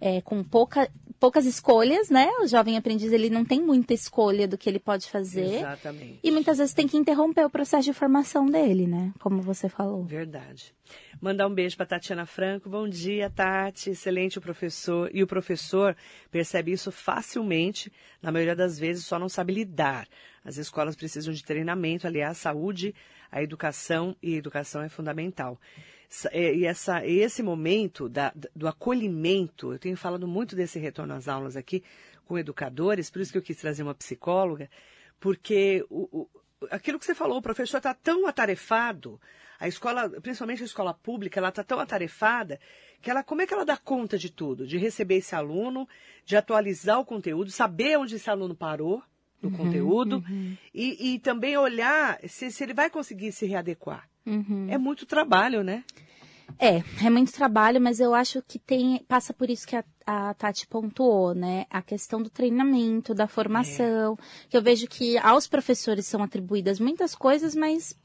[0.00, 2.28] é, com pouca, poucas escolhas, né?
[2.42, 5.56] O jovem aprendiz ele não tem muita escolha do que ele pode fazer.
[5.56, 6.18] Exatamente.
[6.22, 9.12] E muitas vezes tem que interromper o processo de formação dele, né?
[9.20, 10.04] Como você falou.
[10.04, 10.74] Verdade.
[11.20, 12.70] Mandar um beijo para Tatiana Franco.
[12.70, 13.90] Bom dia, Tati.
[13.90, 15.10] Excelente o professor.
[15.12, 15.94] E o professor
[16.30, 17.92] percebe isso facilmente.
[18.22, 20.08] Na maioria das vezes só não sabe lidar.
[20.42, 22.06] As escolas precisam de treinamento.
[22.06, 22.94] Aliás, saúde,
[23.30, 25.60] a educação e a educação é fundamental.
[26.32, 31.28] É, E essa, esse momento da- do acolhimento, eu tenho falado muito desse retorno às
[31.28, 31.82] aulas aqui
[32.24, 34.68] com educadores, por isso que eu quis trazer uma psicóloga,
[35.18, 36.28] porque o, o-
[36.70, 39.20] aquilo que você falou, o professor está tão atarefado,
[39.58, 42.58] a escola, principalmente a escola pública, ela está tão atarefada
[43.02, 44.66] que ela, como é que ela dá conta de tudo?
[44.66, 45.88] De receber esse aluno,
[46.24, 49.02] de atualizar o conteúdo, saber onde esse aluno parou
[49.42, 50.22] no conteúdo
[50.74, 54.08] E, e também olhar se, se ele vai conseguir se readequar.
[54.26, 54.66] Uhum.
[54.68, 55.84] É muito trabalho, né?
[56.58, 60.34] É, é muito trabalho, mas eu acho que tem passa por isso que a, a
[60.34, 61.66] Tati pontuou, né?
[61.70, 67.14] A questão do treinamento, da formação, que eu vejo que aos professores são atribuídas muitas
[67.14, 67.96] coisas, mas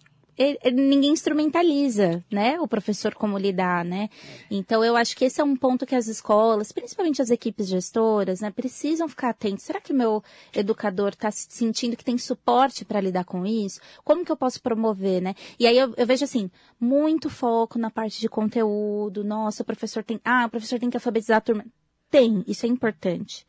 [0.74, 2.60] ninguém instrumentaliza, né?
[2.60, 4.10] O professor como lidar, né?
[4.52, 8.42] Então eu acho que esse é um ponto que as escolas, principalmente as equipes gestoras,
[8.42, 9.64] né, precisam ficar atentos.
[9.64, 13.80] Será que meu educador está sentindo que tem suporte para lidar com isso?
[14.04, 15.36] Como que eu posso promover, né?
[15.60, 19.24] E aí eu, eu vejo assim, muito foco na parte de conteúdo.
[19.24, 21.66] Nossa, o professor tem, ah, o professor tem que alfabetizar a turma.
[22.10, 23.46] Tem, isso é importante.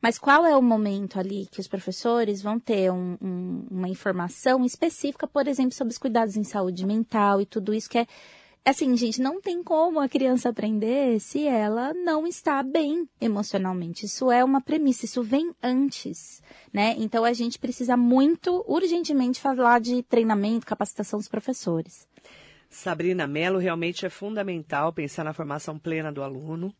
[0.00, 4.64] Mas qual é o momento ali que os professores vão ter um- um- uma informação
[4.64, 8.06] específica, por exemplo, sobre os cuidados em saúde mental e tudo isso que é.
[8.62, 14.04] Assim, gente, não tem como a criança aprender se ela não está bem emocionalmente.
[14.04, 16.94] Isso é uma premissa, isso vem antes, né?
[16.98, 22.06] Então a gente precisa muito, urgentemente, falar de treinamento, capacitação dos professores.
[22.68, 26.72] Sabrina Mello, realmente é fundamental pensar na formação plena do aluno.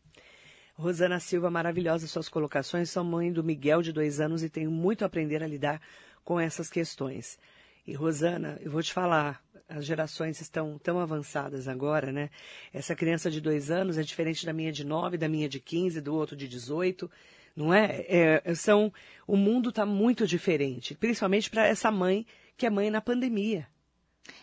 [0.81, 2.89] Rosana Silva, maravilhosa suas colocações.
[2.89, 5.79] Sou mãe do Miguel, de dois anos, e tenho muito a aprender a lidar
[6.25, 7.37] com essas questões.
[7.85, 12.31] E Rosana, eu vou te falar, as gerações estão tão avançadas agora, né?
[12.73, 16.01] Essa criança de dois anos é diferente da minha de nove, da minha de quinze,
[16.01, 17.11] do outro de dezoito,
[17.55, 18.41] não é?
[18.43, 18.91] é são,
[19.27, 22.25] o mundo está muito diferente, principalmente para essa mãe
[22.57, 23.67] que é mãe na pandemia.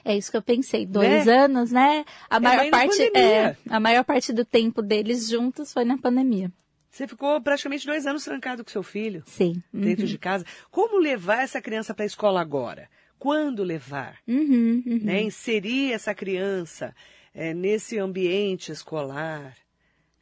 [0.05, 0.87] É isso que eu pensei.
[0.87, 1.45] Dois né?
[1.45, 2.05] anos, né?
[2.29, 6.53] A é maior parte, é, a maior parte do tempo deles juntos foi na pandemia.
[6.91, 9.23] Você ficou praticamente dois anos trancado com seu filho.
[9.27, 9.63] Sim.
[9.73, 10.11] Dentro uhum.
[10.11, 10.45] de casa.
[10.71, 12.89] Como levar essa criança para a escola agora?
[13.19, 14.19] Quando levar?
[14.27, 15.01] Uhum, uhum.
[15.03, 15.23] Né?
[15.23, 16.95] Inserir essa criança
[17.35, 19.57] é, nesse ambiente escolar.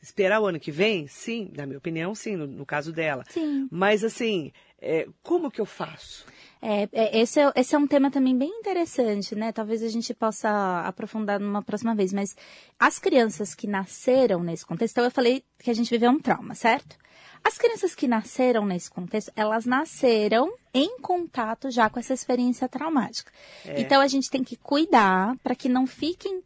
[0.03, 1.07] Esperar o ano que vem?
[1.07, 3.25] Sim, na minha opinião, sim, no, no caso dela.
[3.29, 3.69] Sim.
[3.71, 6.27] Mas assim, é, como que eu faço?
[6.61, 9.53] É, é, esse, é, esse é um tema também bem interessante, né?
[9.53, 12.37] Talvez a gente possa aprofundar numa próxima vez, mas
[12.79, 16.55] as crianças que nasceram nesse contexto, então eu falei que a gente viveu um trauma,
[16.55, 16.97] certo?
[17.45, 23.31] As crianças que nasceram nesse contexto, elas nasceram em contato já com essa experiência traumática.
[23.65, 23.81] É.
[23.81, 26.43] Então a gente tem que cuidar para que não fiquem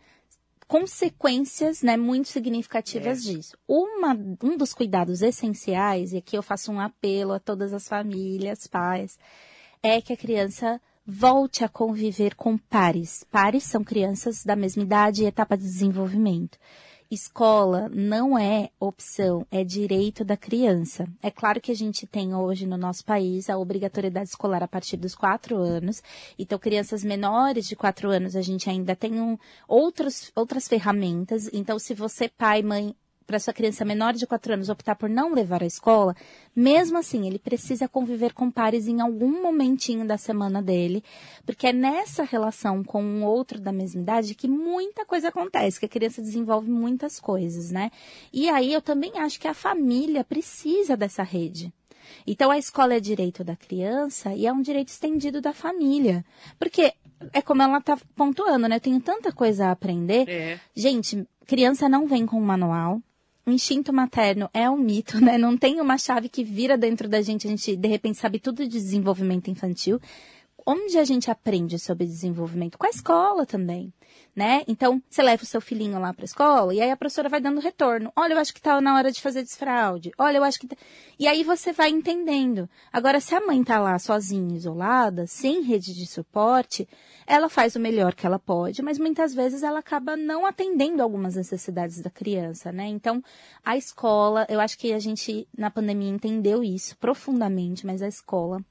[0.71, 3.33] consequências né, muito significativas é.
[3.33, 3.59] disso.
[3.67, 8.69] Uma, um dos cuidados essenciais, e aqui eu faço um apelo a todas as famílias,
[8.69, 9.19] pais,
[9.83, 13.25] é que a criança volte a conviver com pares.
[13.33, 16.57] Pares são crianças da mesma idade e etapa de desenvolvimento.
[17.11, 21.09] Escola não é opção, é direito da criança.
[21.21, 24.97] É claro que a gente tem hoje no nosso país a obrigatoriedade escolar a partir
[24.97, 26.01] dos quatro anos.
[26.39, 31.51] Então, crianças menores de quatro anos, a gente ainda tem um, outros, outras ferramentas.
[31.53, 32.95] Então, se você, pai, mãe,
[33.31, 36.17] para sua criança menor de 4 anos optar por não levar à escola,
[36.55, 41.05] mesmo assim, ele precisa conviver com pares em algum momentinho da semana dele,
[41.47, 45.87] porque é nessa relação com um outro da mesma idade que muita coisa acontece, que
[45.87, 47.93] a criança desenvolve muitas coisas, né?
[48.33, 51.73] E aí eu também acho que a família precisa dessa rede.
[52.27, 56.25] Então a escola é direito da criança e é um direito estendido da família.
[56.59, 56.93] Porque
[57.33, 58.75] é como ela está pontuando, né?
[58.75, 60.29] Eu tenho tanta coisa a aprender.
[60.29, 60.61] É.
[60.75, 63.01] Gente, criança não vem com um manual
[63.51, 65.37] o instinto materno é um mito, né?
[65.37, 68.63] Não tem uma chave que vira dentro da gente, a gente de repente sabe tudo
[68.63, 70.01] de desenvolvimento infantil.
[70.73, 72.79] Onde a gente aprende sobre desenvolvimento?
[72.79, 73.93] Com a escola também
[74.35, 74.63] né?
[74.67, 77.41] Então, você leva o seu filhinho lá para a escola e aí a professora vai
[77.41, 78.13] dando retorno.
[78.15, 80.13] Olha, eu acho que tá na hora de fazer desfraude.
[80.17, 80.77] Olha, eu acho que tá...
[81.19, 82.69] E aí você vai entendendo.
[82.93, 86.89] Agora, se a mãe tá lá sozinha, isolada, sem rede de suporte,
[87.27, 91.35] ela faz o melhor que ela pode, mas muitas vezes ela acaba não atendendo algumas
[91.35, 92.87] necessidades da criança, né?
[92.87, 93.23] Então,
[93.65, 98.65] a escola, eu acho que a gente na pandemia entendeu isso profundamente, mas a escola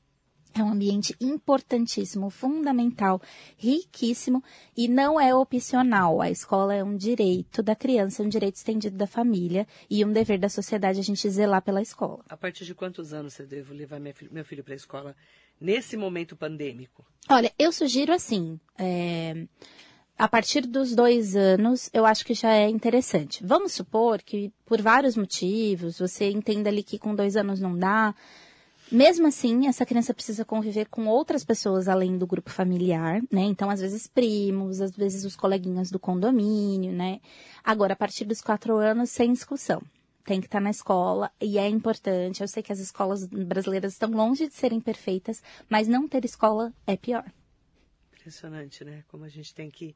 [0.54, 3.22] é um ambiente importantíssimo, fundamental,
[3.58, 4.44] riquíssimo
[4.76, 6.22] e não é opcional.
[6.22, 10.40] A escola é um direito da criança, um direito estendido da família e um dever
[10.40, 12.24] da sociedade a gente zelar pela escola.
[12.30, 15.16] A partir de quantos anos eu devo levar meu filho para a escola
[15.60, 17.06] nesse momento pandêmico?
[17.30, 18.60] Olha, eu sugiro assim.
[18.78, 19.46] É
[20.20, 23.42] a partir dos dois anos, eu acho que já é interessante.
[23.42, 28.14] Vamos supor que, por vários motivos, você entenda ali que com dois anos não dá,
[28.91, 33.41] mesmo assim, essa criança precisa conviver com outras pessoas além do grupo familiar, né?
[33.41, 37.19] Então, às vezes, primos, às vezes os coleguinhas do condomínio, né?
[37.63, 39.82] Agora, a partir dos quatro anos, sem discussão.
[40.25, 42.41] Tem que estar na escola e é importante.
[42.41, 46.71] Eu sei que as escolas brasileiras estão longe de serem perfeitas, mas não ter escola
[46.86, 47.25] é pior.
[48.13, 49.04] Impressionante, né?
[49.08, 49.95] Como a gente tem que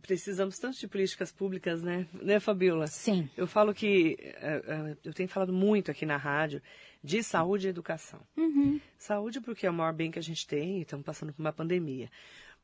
[0.00, 2.06] precisamos tanto de políticas públicas, né?
[2.12, 2.86] Né, Fabiola?
[2.86, 3.28] Sim.
[3.36, 6.62] Eu falo que uh, uh, eu tenho falado muito aqui na rádio
[7.02, 8.20] de saúde e educação.
[8.36, 8.80] Uhum.
[8.96, 12.10] Saúde porque é o maior bem que a gente tem estamos passando por uma pandemia.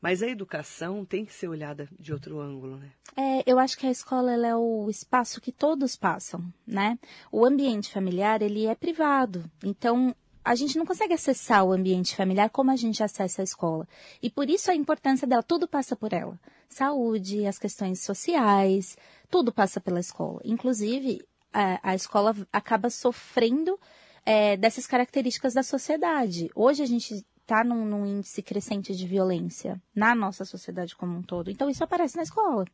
[0.01, 2.93] Mas a educação tem que ser olhada de outro ângulo, né?
[3.17, 6.97] É, eu acho que a escola é o espaço que todos passam, né?
[7.33, 9.51] O ambiente familiar, ele é privado.
[9.65, 13.89] Então, a gente não consegue acessar o ambiente familiar como a gente acessa a escola.
[14.23, 16.39] E por isso a importância dela, tudo passa por ela.
[16.69, 18.97] Saúde, as questões sociais,
[19.29, 20.41] tudo passa pela escola.
[20.45, 23.79] Inclusive, a, a escola acaba sofrendo
[24.29, 26.51] é, dessas características da sociedade.
[26.55, 31.23] Hoje a gente está num, num, índice crescente de violência na nossa sociedade como um
[31.23, 31.51] todo.
[31.51, 32.67] Então isso aparece na escola,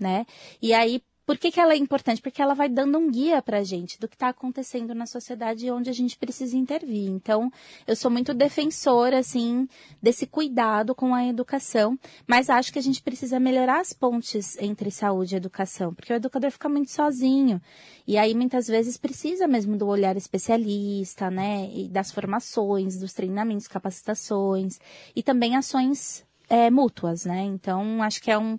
[0.00, 0.26] né?
[0.60, 2.20] E aí por que, que ela é importante?
[2.20, 5.66] Porque ela vai dando um guia para a gente do que está acontecendo na sociedade
[5.66, 7.08] e onde a gente precisa intervir.
[7.10, 7.50] Então,
[7.86, 9.66] eu sou muito defensora, assim,
[10.02, 14.90] desse cuidado com a educação, mas acho que a gente precisa melhorar as pontes entre
[14.90, 17.60] saúde e educação, porque o educador fica muito sozinho.
[18.06, 21.70] E aí, muitas vezes, precisa mesmo do olhar especialista, né?
[21.72, 24.78] E das formações, dos treinamentos, capacitações,
[25.16, 27.42] e também ações é, mútuas, né?
[27.42, 28.58] Então, acho que é um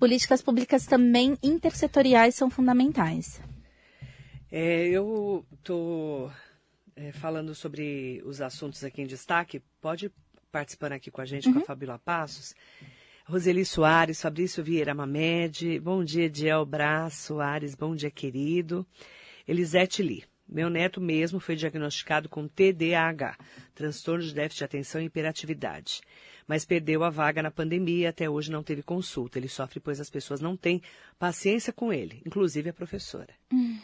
[0.00, 3.40] políticas públicas também intersetoriais são fundamentais.
[4.50, 6.32] É, eu estou
[6.96, 9.62] é, falando sobre os assuntos aqui em destaque.
[9.80, 10.10] Pode
[10.50, 11.52] participando aqui com a gente, uhum.
[11.52, 11.66] com a uhum.
[11.66, 12.54] Fabíola Passos.
[13.26, 18.84] Roseli Soares, Fabrício Vieira Mamed, bom dia, Diel Brás Soares, bom dia, querido.
[19.46, 23.38] Elisete Lee, meu neto mesmo foi diagnosticado com TDAH,
[23.72, 26.00] transtorno de déficit de atenção e hiperatividade,
[26.50, 29.38] mas perdeu a vaga na pandemia e até hoje não teve consulta.
[29.38, 30.82] Ele sofre pois as pessoas não têm
[31.16, 33.32] paciência com ele, inclusive a professora.
[33.52, 33.78] Hum.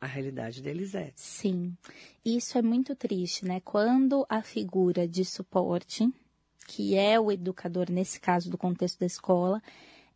[0.00, 1.12] A realidade da Elisete.
[1.14, 1.76] Sim,
[2.24, 3.60] isso é muito triste, né?
[3.60, 6.12] Quando a figura de suporte
[6.66, 9.62] que é o educador, nesse caso do contexto da escola,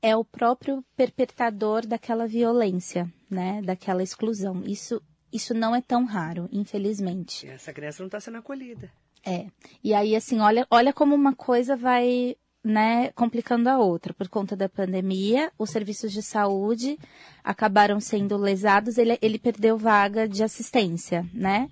[0.02, 3.62] é o próprio perpetrador daquela violência, né?
[3.62, 4.64] Daquela exclusão.
[4.64, 5.00] Isso,
[5.32, 7.46] isso não é tão raro, infelizmente.
[7.46, 8.90] Essa criança não está sendo acolhida.
[9.24, 9.46] É.
[9.82, 14.12] E aí, assim, olha, olha como uma coisa vai né, complicando a outra.
[14.12, 16.98] Por conta da pandemia, os serviços de saúde
[17.42, 21.68] acabaram sendo lesados, ele, ele perdeu vaga de assistência, né?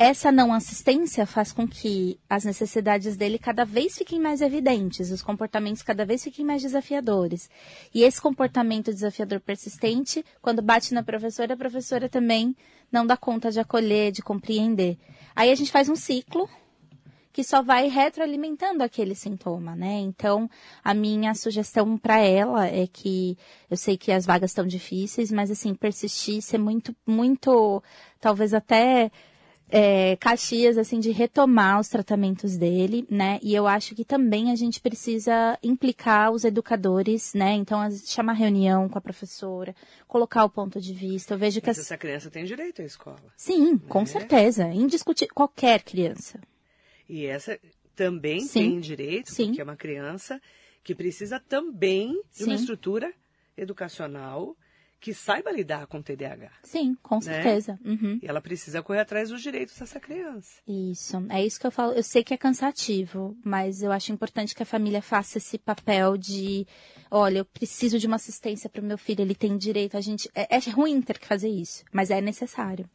[0.00, 5.20] essa não assistência faz com que as necessidades dele cada vez fiquem mais evidentes, os
[5.20, 7.50] comportamentos cada vez fiquem mais desafiadores.
[7.94, 12.56] E esse comportamento desafiador persistente, quando bate na professora, a professora também
[12.90, 14.96] não dá conta de acolher, de compreender.
[15.36, 16.48] Aí a gente faz um ciclo
[17.32, 19.98] que só vai retroalimentando aquele sintoma, né?
[20.00, 20.48] Então,
[20.82, 23.38] a minha sugestão para ela é que
[23.70, 27.82] eu sei que as vagas estão difíceis, mas assim, persistir, ser muito, muito,
[28.20, 29.10] talvez até
[29.70, 33.38] é, Caxias, assim, de retomar os tratamentos dele, né?
[33.42, 37.52] E eu acho que também a gente precisa implicar os educadores, né?
[37.52, 39.74] Então, chamar reunião com a professora,
[40.08, 41.34] colocar o ponto de vista.
[41.34, 41.86] Eu vejo que Mas as...
[41.86, 43.22] essa criança tem direito à escola.
[43.36, 43.80] Sim, né?
[43.88, 44.66] com certeza.
[44.68, 45.34] Indiscutível.
[45.34, 46.40] Qualquer criança.
[47.10, 47.58] E essa
[47.96, 48.60] também Sim.
[48.60, 49.46] tem direito, Sim.
[49.46, 50.40] porque é uma criança
[50.82, 53.12] que precisa também de uma estrutura
[53.56, 54.56] educacional
[55.00, 56.52] que saiba lidar com o TDAH.
[56.62, 57.20] Sim, com né?
[57.22, 57.78] certeza.
[57.84, 58.18] Uhum.
[58.22, 60.60] E ela precisa correr atrás dos direitos dessa criança.
[60.68, 61.94] Isso, é isso que eu falo.
[61.94, 66.18] Eu sei que é cansativo, mas eu acho importante que a família faça esse papel
[66.18, 66.66] de,
[67.10, 69.96] olha, eu preciso de uma assistência para o meu filho, ele tem direito.
[69.96, 72.88] A gente é, é ruim ter que fazer isso, mas é necessário.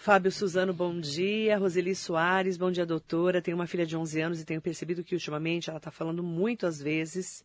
[0.00, 1.58] Fábio Suzano, bom dia.
[1.58, 3.42] Roseli Soares, bom dia, doutora.
[3.42, 6.66] Tenho uma filha de 11 anos e tenho percebido que ultimamente ela está falando muito
[6.66, 7.44] às vezes,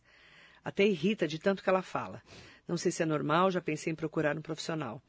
[0.64, 2.22] até irrita de tanto que ela fala.
[2.66, 5.02] Não sei se é normal, já pensei em procurar um profissional.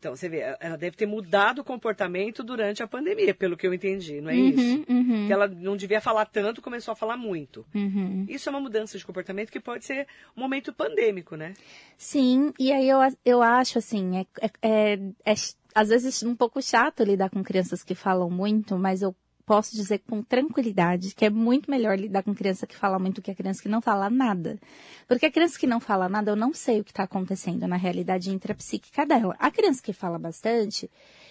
[0.00, 3.74] Então, você vê, ela deve ter mudado o comportamento durante a pandemia, pelo que eu
[3.74, 4.84] entendi, não é uhum, isso?
[4.88, 5.26] Uhum.
[5.26, 7.66] Que ela não devia falar tanto, começou a falar muito.
[7.72, 8.24] Uhum.
[8.26, 11.52] Isso é uma mudança de comportamento que pode ser um momento pandêmico, né?
[11.98, 15.34] Sim, e aí eu, eu acho, assim, é, é, é, é
[15.74, 19.14] às vezes um pouco chato lidar com crianças que falam muito, mas eu
[19.50, 23.32] posso dizer com tranquilidade que é muito melhor lidar com criança que fala muito que
[23.32, 24.60] a criança que não fala nada.
[25.08, 27.74] Porque a criança que não fala nada, eu não sei o que está acontecendo na
[27.74, 29.34] realidade intrapsíquica dela.
[29.40, 30.88] A criança que fala bastante,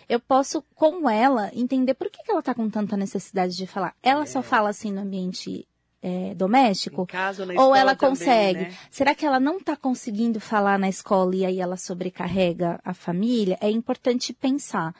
[0.09, 3.95] eu posso, com ela, entender por que, que ela está com tanta necessidade de falar.
[4.03, 4.25] Ela é.
[4.25, 5.65] só fala assim no ambiente
[6.01, 7.05] é, doméstico?
[7.05, 8.61] Casa, ou ela também, consegue?
[8.61, 8.77] Né?
[8.89, 13.57] Será que ela não está conseguindo falar na escola e aí ela sobrecarrega a família?
[13.61, 14.93] É importante pensar.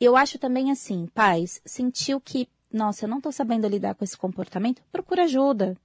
[0.00, 4.16] Eu acho também assim, pais, sentiu que nossa, eu não estou sabendo lidar com esse
[4.16, 5.76] comportamento, procura ajuda.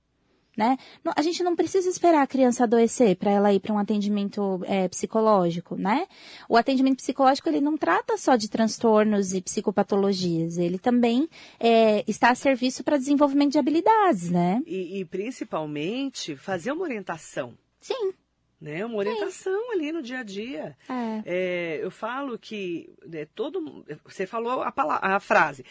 [0.59, 0.77] Né?
[1.15, 4.89] A gente não precisa esperar a criança adoecer para ela ir para um atendimento é,
[4.89, 6.05] psicológico, né?
[6.49, 12.31] O atendimento psicológico ele não trata só de transtornos e psicopatologias, ele também é, está
[12.31, 14.61] a serviço para desenvolvimento de habilidades, né?
[14.67, 17.57] E, e principalmente fazer uma orientação.
[17.79, 18.11] Sim
[18.59, 18.85] né?
[18.85, 19.71] Uma orientação Sim.
[19.71, 20.77] ali no dia a dia.
[20.89, 21.23] É.
[21.25, 25.63] É, eu falo que é, todo você falou a, palavra, a frase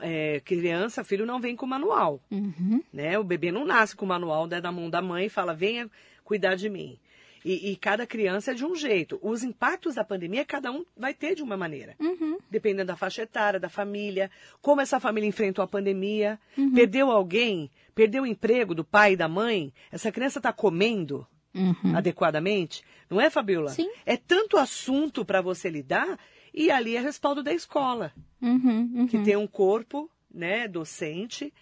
[0.00, 2.82] é, criança, filho não vem com manual, uhum.
[2.92, 3.18] né?
[3.18, 5.88] O bebê não nasce com o manual né, da mão da mãe e fala venha
[6.24, 6.98] cuidar de mim.
[7.44, 9.18] E, e, cada criança é de um jeito.
[9.22, 11.94] Os impactos da pandemia, cada um vai ter de uma maneira.
[11.98, 12.38] Uhum.
[12.50, 14.30] Dependendo da faixa etária, da família,
[14.60, 16.38] como essa família enfrentou a pandemia.
[16.56, 16.74] Uhum.
[16.74, 21.96] Perdeu alguém, perdeu o emprego do pai e da mãe, essa criança está comendo uhum.
[21.96, 22.84] adequadamente.
[23.08, 23.70] Não é, Fabiola?
[23.70, 23.90] Sim.
[24.04, 26.18] É tanto assunto para você lidar
[26.52, 29.06] e ali é respaldo da escola, uhum, uhum.
[29.06, 31.52] que tem um corpo né, docente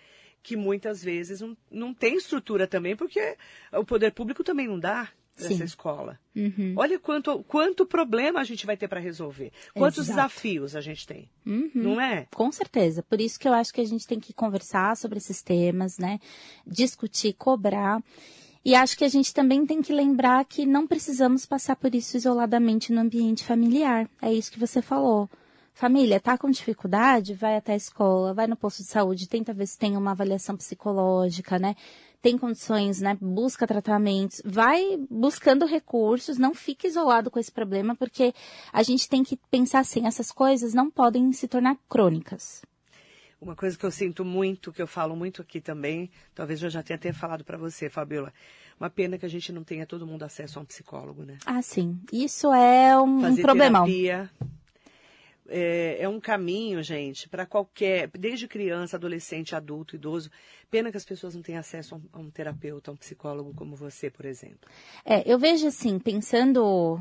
[0.42, 3.36] que muitas vezes não, não tem estrutura também, porque
[3.72, 6.18] o poder público também não dá essa escola.
[6.34, 6.74] Uhum.
[6.76, 9.52] Olha quanto, quanto problema a gente vai ter para resolver.
[9.74, 10.16] Quantos Exato.
[10.16, 11.28] desafios a gente tem.
[11.46, 11.70] Uhum.
[11.74, 12.26] Não é?
[12.34, 13.02] Com certeza.
[13.02, 16.18] Por isso que eu acho que a gente tem que conversar sobre esses temas, né?
[16.66, 18.02] Discutir, cobrar.
[18.68, 22.18] E acho que a gente também tem que lembrar que não precisamos passar por isso
[22.18, 24.06] isoladamente no ambiente familiar.
[24.20, 25.26] É isso que você falou.
[25.72, 27.32] Família, tá com dificuldade?
[27.32, 30.54] Vai até a escola, vai no posto de saúde, tenta ver se tem uma avaliação
[30.54, 31.76] psicológica, né?
[32.20, 33.16] Tem condições, né?
[33.18, 38.34] Busca tratamentos, vai buscando recursos, não fique isolado com esse problema, porque
[38.70, 42.60] a gente tem que pensar assim, essas coisas não podem se tornar crônicas.
[43.40, 46.82] Uma coisa que eu sinto muito, que eu falo muito aqui também, talvez eu já
[46.82, 48.32] tenha até falado para você, Fabiola.
[48.80, 51.38] Uma pena que a gente não tenha todo mundo acesso a um psicólogo, né?
[51.46, 52.00] Ah, sim.
[52.12, 53.84] Isso é um Fazer problemão.
[53.84, 54.30] terapia
[55.48, 60.30] é, é um caminho, gente, para qualquer, desde criança, adolescente, adulto, idoso.
[60.70, 64.10] Pena que as pessoas não têm acesso a um, terapeuta, a um psicólogo como você,
[64.10, 64.68] por exemplo.
[65.02, 67.00] É, eu vejo assim, pensando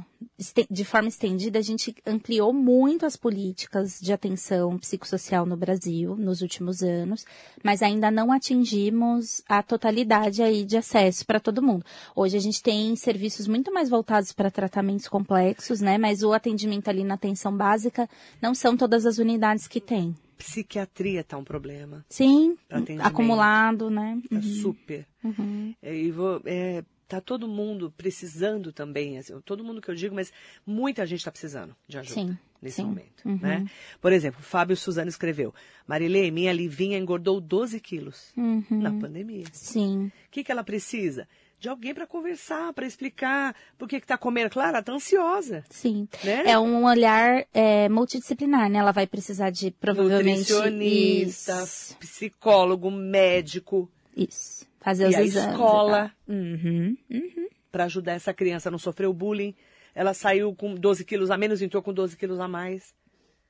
[0.69, 6.41] de forma estendida, a gente ampliou muito as políticas de atenção psicossocial no Brasil nos
[6.41, 7.25] últimos anos,
[7.61, 11.85] mas ainda não atingimos a totalidade aí de acesso para todo mundo.
[12.15, 15.97] Hoje a gente tem serviços muito mais voltados para tratamentos complexos, né?
[15.97, 18.09] Mas o atendimento ali na atenção básica
[18.41, 20.15] não são todas as unidades que tem.
[20.37, 22.05] Psiquiatria tá um problema.
[22.09, 22.57] Sim,
[22.99, 24.21] acumulado, né?
[24.29, 25.05] Tá Uhum, super.
[25.23, 25.73] uhum.
[25.81, 30.13] É, E vou, é, tá todo mundo precisando também, assim, todo mundo que eu digo,
[30.15, 30.31] mas
[30.65, 32.83] muita gente está precisando de ajuda Sim, nesse sim.
[32.85, 33.25] momento.
[33.25, 33.39] Uhum.
[33.41, 33.65] Né?
[34.01, 35.53] Por exemplo, Fábio Suzano escreveu:
[35.87, 38.63] Marilei, minha Livinha engordou 12 quilos Uhum.
[38.69, 39.45] na pandemia.
[39.51, 40.07] Sim.
[40.07, 41.27] O que, que ela precisa?
[41.59, 44.49] De alguém para conversar, para explicar por que está comendo.
[44.49, 45.63] Claro, ela está ansiosa.
[45.69, 46.07] Sim.
[46.23, 46.43] Né?
[46.45, 48.77] É um olhar é, multidisciplinar, né?
[48.79, 50.51] Ela vai precisar de provavelmente.
[50.53, 51.97] Nutricionista, Isso.
[51.97, 54.67] psicólogo, médico Isso.
[54.79, 55.51] Fazer e os a exames.
[55.51, 56.35] escola tal.
[56.35, 56.95] Uhum.
[57.09, 57.47] Uhum.
[57.71, 59.55] para ajudar essa criança a não sofrer o bullying.
[59.95, 62.93] Ela saiu com 12 quilos a menos, entrou com 12 quilos a mais.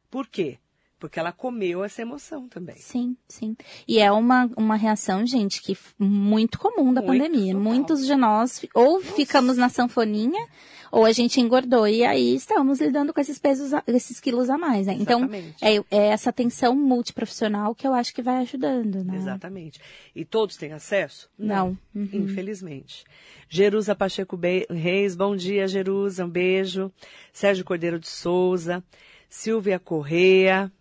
[0.10, 0.58] Por quê?
[1.00, 2.76] Porque ela comeu essa emoção também.
[2.78, 3.56] Sim, sim.
[3.88, 7.54] E é uma, uma reação, gente, que muito comum da Muito, pandemia.
[7.54, 7.62] total.
[7.62, 10.44] Muitos de nós ou ficamos na sanfoninha,
[10.92, 14.58] ou a gente engordou e aí estamos lidando com esses pesos, a- esses quilos a
[14.58, 14.94] mais, né?
[15.00, 15.56] Então, Exatamente.
[15.62, 19.18] é, é essa atenção multiprofissional que eu acho que vai ajudando, né?
[19.18, 19.80] Exatamente.
[20.16, 21.30] E todos têm acesso?
[21.38, 21.78] Não.
[21.94, 22.10] Uhum.
[22.12, 23.04] Infelizmente.
[23.48, 26.92] Jerusa Pacheco Be- Reis, bom dia, Jerusa, um beijo.
[27.32, 28.84] Sérgio Cordeiro de Souza,
[29.30, 30.72] Silvia Correa.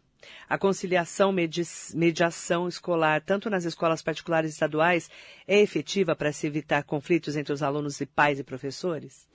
[0.48, 1.62] A conciliação, medi-
[1.94, 5.10] mediação escolar, tanto nas escolas particulares e estaduais,
[5.46, 9.26] é efetiva para se evitar conflitos entre os alunos e pais e professores?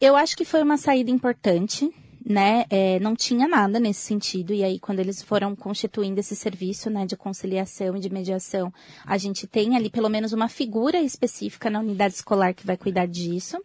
[0.00, 1.90] Eu acho que foi uma saída importante,
[2.24, 2.64] né?
[2.70, 4.52] É, não tinha nada nesse sentido.
[4.52, 8.72] E aí, quando eles foram constituindo esse serviço, né, de conciliação e de mediação,
[9.04, 13.06] a gente tem ali pelo menos uma figura específica na unidade escolar que vai cuidar
[13.06, 13.58] disso.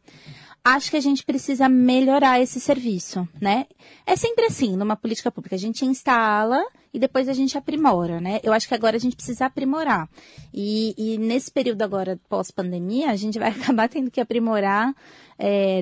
[0.64, 3.66] Acho que a gente precisa melhorar esse serviço, né?
[4.06, 5.56] É sempre assim, numa política pública.
[5.56, 8.40] A gente instala e depois a gente aprimora, né?
[8.44, 10.10] Eu acho que agora a gente precisa aprimorar.
[10.54, 14.94] E, e nesse período agora, pós-pandemia, a gente vai acabar tendo que aprimorar
[15.38, 15.82] é,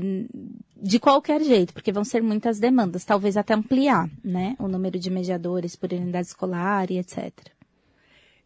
[0.76, 3.04] de qualquer jeito, porque vão ser muitas demandas.
[3.04, 4.56] Talvez até ampliar, né?
[4.60, 7.32] O número de mediadores por unidade escolar e etc.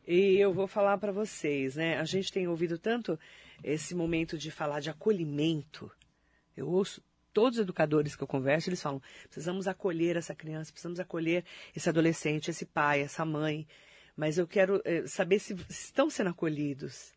[0.08, 1.98] E eu vou falar para vocês, né?
[1.98, 3.20] A gente tem ouvido tanto
[3.64, 5.92] esse momento de falar de acolhimento.
[6.62, 7.01] Eu ouço
[7.34, 11.43] todos os educadores que eu converso, eles falam: precisamos acolher essa criança, precisamos acolher
[11.76, 13.68] esse adolescente, esse pai, essa mãe.
[14.16, 17.14] Mas eu quero eh, saber se estão sendo acolhidos.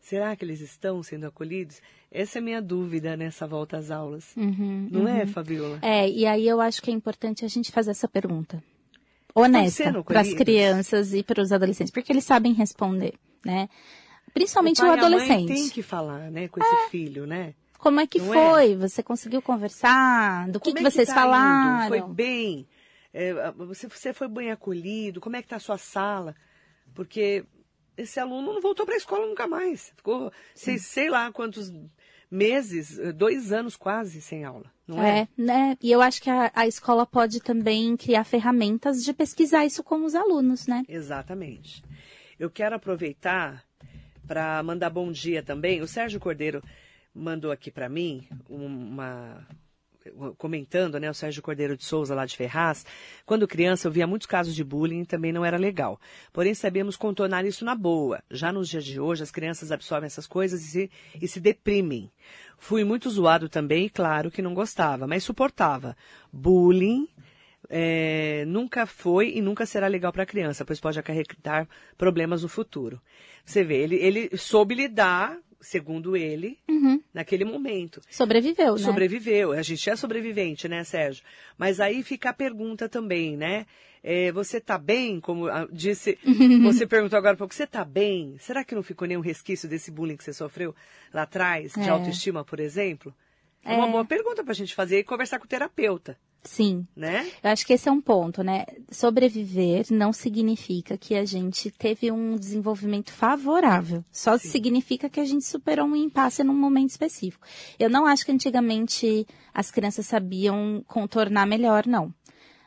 [0.00, 1.80] Será que eles estão sendo acolhidos?
[2.10, 4.34] Essa é a minha dúvida nessa volta às aulas.
[4.36, 5.28] Uhum, Não é, uhum.
[5.28, 5.78] Fabiola?
[5.80, 8.62] É, e aí eu acho que é importante a gente fazer essa pergunta.
[9.34, 13.14] Honesta sendo para as crianças e para os adolescentes, porque eles sabem responder,
[13.46, 13.68] né?
[14.34, 15.48] Principalmente o, pai e a mãe adolescente.
[15.48, 17.54] tem que falar, né, com esse filho, né?
[17.82, 18.50] Como é que Não é?
[18.50, 18.76] foi?
[18.76, 20.48] Você conseguiu conversar?
[20.48, 21.80] Do que, Como que é vocês tá falaram?
[21.80, 21.88] indo?
[21.88, 22.68] Foi bem?
[23.12, 25.20] É, você, você foi bem acolhido?
[25.20, 26.36] Como é que está a sua sala?
[26.94, 27.44] Porque
[27.96, 29.92] esse aluno não voltou para a escola nunca mais.
[29.96, 31.72] Ficou, sei, sei lá quantos
[32.30, 35.22] meses, dois anos quase sem aula, não é?
[35.22, 35.76] É, né?
[35.82, 40.04] E eu acho que a, a escola pode também criar ferramentas de pesquisar isso com
[40.04, 40.84] os alunos, né?
[40.88, 41.82] Exatamente.
[42.38, 43.64] Eu quero aproveitar
[44.24, 45.82] para mandar bom dia também.
[45.82, 46.62] O Sérgio Cordeiro
[47.14, 49.46] mandou aqui para mim uma
[50.36, 52.84] comentando, né, o Sérgio Cordeiro de Souza lá de Ferraz,
[53.24, 56.00] quando criança eu via muitos casos de bullying e também não era legal.
[56.32, 58.22] Porém, sabemos contornar isso na boa.
[58.30, 60.90] Já nos dias de hoje, as crianças absorvem essas coisas e se,
[61.20, 62.10] e se deprimem.
[62.58, 65.96] Fui muito zoado também, e claro que não gostava, mas suportava.
[66.32, 67.08] Bullying
[67.68, 72.48] é, nunca foi e nunca será legal para a criança, pois pode acarretar problemas no
[72.48, 73.00] futuro.
[73.44, 77.00] Você vê, ele, ele soube lidar, segundo ele, Uhum.
[77.14, 78.00] naquele momento.
[78.10, 78.78] Sobreviveu, né?
[78.80, 79.52] Sobreviveu.
[79.52, 81.24] A gente é sobrevivente, né, Sérgio?
[81.56, 83.66] Mas aí fica a pergunta também, né?
[84.04, 86.18] É, você tá bem, como disse,
[86.84, 88.36] você perguntou agora, pouco, você tá bem?
[88.38, 90.74] Será que não ficou nenhum resquício desse bullying que você sofreu
[91.14, 91.88] lá atrás, de É.
[91.88, 93.14] autoestima, por exemplo?
[93.64, 93.90] É uma É.
[93.92, 96.86] boa pergunta pra gente fazer e conversar com o terapeuta, Sim.
[96.96, 97.26] né?
[97.42, 98.66] Eu acho que esse é um ponto, né?
[98.90, 104.04] Sobreviver não significa que a gente teve um desenvolvimento favorável.
[104.10, 104.48] Só Sim.
[104.48, 107.46] significa que a gente superou um impasse num momento específico.
[107.78, 112.12] Eu não acho que antigamente as crianças sabiam contornar melhor, não.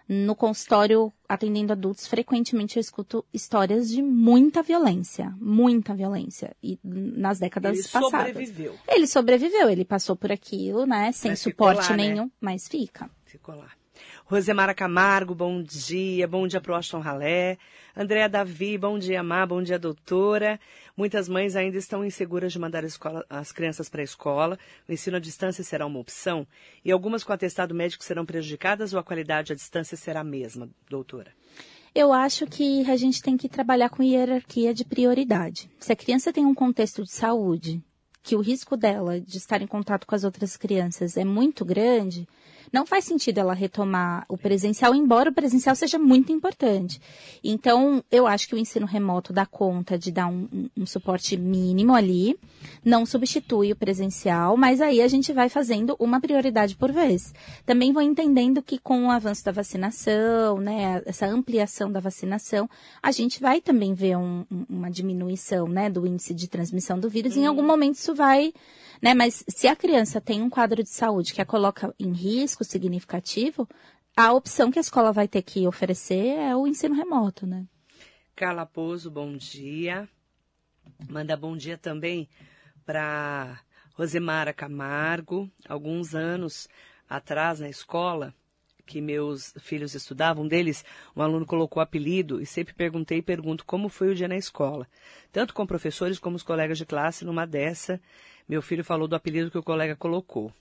[0.07, 7.39] No consultório, atendendo adultos, frequentemente eu escuto histórias de muita violência, muita violência, e nas
[7.39, 8.27] décadas Ele passadas.
[8.27, 8.75] sobreviveu.
[8.87, 12.09] Ele sobreviveu, ele passou por aquilo, né, sem Mas suporte lá, né?
[12.09, 13.09] nenhum, mas fica.
[13.35, 13.69] Ficou lá.
[14.23, 16.25] Rosemara Camargo, bom dia.
[16.25, 17.57] Bom dia pro Austin Ralé.
[17.93, 19.45] Andréa Davi, bom dia, Má.
[19.45, 20.57] Bom dia, doutora.
[20.95, 24.57] Muitas mães ainda estão inseguras de mandar escola- as crianças para a escola.
[24.87, 26.47] O ensino à distância será uma opção?
[26.83, 30.69] E algumas com atestado médico serão prejudicadas ou a qualidade à distância será a mesma,
[30.89, 31.33] doutora?
[31.93, 35.69] Eu acho que a gente tem que trabalhar com hierarquia de prioridade.
[35.77, 37.83] Se a criança tem um contexto de saúde,
[38.23, 42.27] que o risco dela de estar em contato com as outras crianças é muito grande,
[42.71, 46.99] não faz sentido ela retomar o presencial, embora o presencial seja muito importante.
[47.43, 51.93] Então, eu acho que o ensino remoto dá conta de dar um, um- suporte mínimo
[51.93, 52.37] ali,
[52.83, 57.33] não substitui o presencial, mas aí a gente vai fazendo uma prioridade por vez.
[57.65, 62.69] Também vou entendendo que com o avanço da vacinação, né, essa ampliação da vacinação,
[63.01, 67.09] a gente vai também ver um- um- uma diminuição, né, do índice de transmissão do
[67.09, 67.35] vírus.
[67.35, 68.53] Em algum momento isso vai,
[69.01, 72.54] né, mas se a criança tem um quadro de saúde que a coloca em risco
[72.63, 73.67] significativo,
[74.15, 77.65] a opção que a escola vai ter que oferecer é o ensino remoto, né?
[78.35, 80.07] Carla Pouso, bom dia.
[81.09, 82.29] Manda bom dia também
[82.85, 83.59] para
[83.93, 85.49] Rosemara Camargo.
[85.67, 86.69] Alguns anos
[87.09, 88.33] atrás, na escola,
[88.85, 90.85] que meus filhos estudavam, um deles,
[91.15, 94.87] um aluno colocou apelido e sempre perguntei e pergunto como foi o dia na escola.
[95.31, 97.99] Tanto com professores como os colegas de classe, numa dessa,
[98.47, 100.53] meu filho falou do apelido que o colega colocou.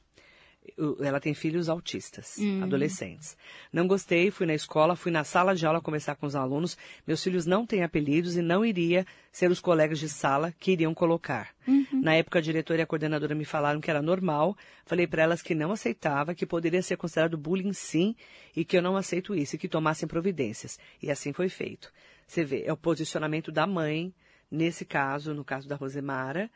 [1.00, 3.36] Ela tem filhos autistas, adolescentes.
[3.72, 6.76] Não gostei, fui na escola, fui na sala de aula conversar com os alunos.
[7.06, 10.94] Meus filhos não têm apelidos e não iria ser os colegas de sala que iriam
[10.94, 11.54] colocar.
[11.92, 14.56] Na época, a diretora e a coordenadora me falaram que era normal.
[14.84, 18.14] Falei para elas que não aceitava, que poderia ser considerado bullying sim,
[18.54, 20.78] e que eu não aceito isso, e que tomassem providências.
[21.02, 21.92] E assim foi feito.
[22.26, 24.12] Você vê, é o posicionamento da mãe,
[24.50, 26.50] nesse caso, no caso da Rosemara,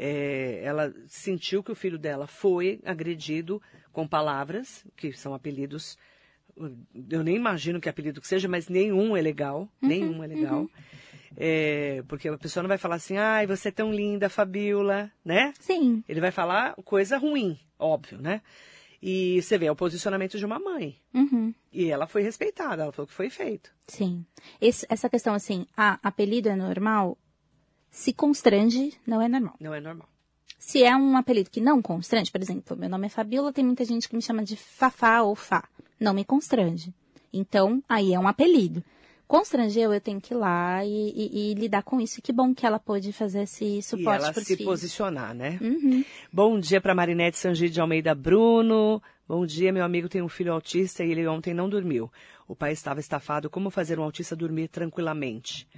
[0.00, 3.60] é, ela sentiu que o filho dela foi agredido
[3.92, 5.98] com palavras, que são apelidos.
[7.10, 9.68] Eu nem imagino que apelido que seja, mas nenhum é legal.
[9.82, 10.70] nenhum é legal.
[11.36, 15.52] É, porque a pessoa não vai falar assim, ai, você é tão linda, Fabiola, né?
[15.60, 16.02] Sim.
[16.08, 18.40] Ele vai falar coisa ruim, óbvio, né?
[19.00, 20.96] E você vê, é o posicionamento de uma mãe.
[21.14, 21.54] Uhum.
[21.72, 23.70] E ela foi respeitada, ela falou que foi feito.
[23.86, 24.24] Sim.
[24.60, 27.16] Esse- essa questão assim, ah, apelido é normal?
[27.90, 29.54] Se constrange, não é normal.
[29.60, 30.08] Não é normal.
[30.58, 33.84] Se é um apelido que não constrange, por exemplo, meu nome é Fabiola, tem muita
[33.84, 35.64] gente que me chama de Fafá ou Fá.
[35.98, 36.92] Não me constrange.
[37.32, 38.82] Então, aí é um apelido.
[39.26, 42.18] Constrangeu, eu tenho que ir lá e, e- e lidar com isso.
[42.18, 44.72] E que bom que ela pôde fazer esse suporte ela para os se filhos.
[44.72, 45.58] posicionar, né?
[45.60, 46.02] Uhum.
[46.32, 49.02] Bom dia para Marinete Sangir de Almeida Bruno.
[49.28, 52.10] Bom dia, meu amigo tem um filho autista e ele ontem não dormiu.
[52.46, 53.50] O pai estava estafado.
[53.50, 55.68] Como fazer um autista dormir tranquilamente?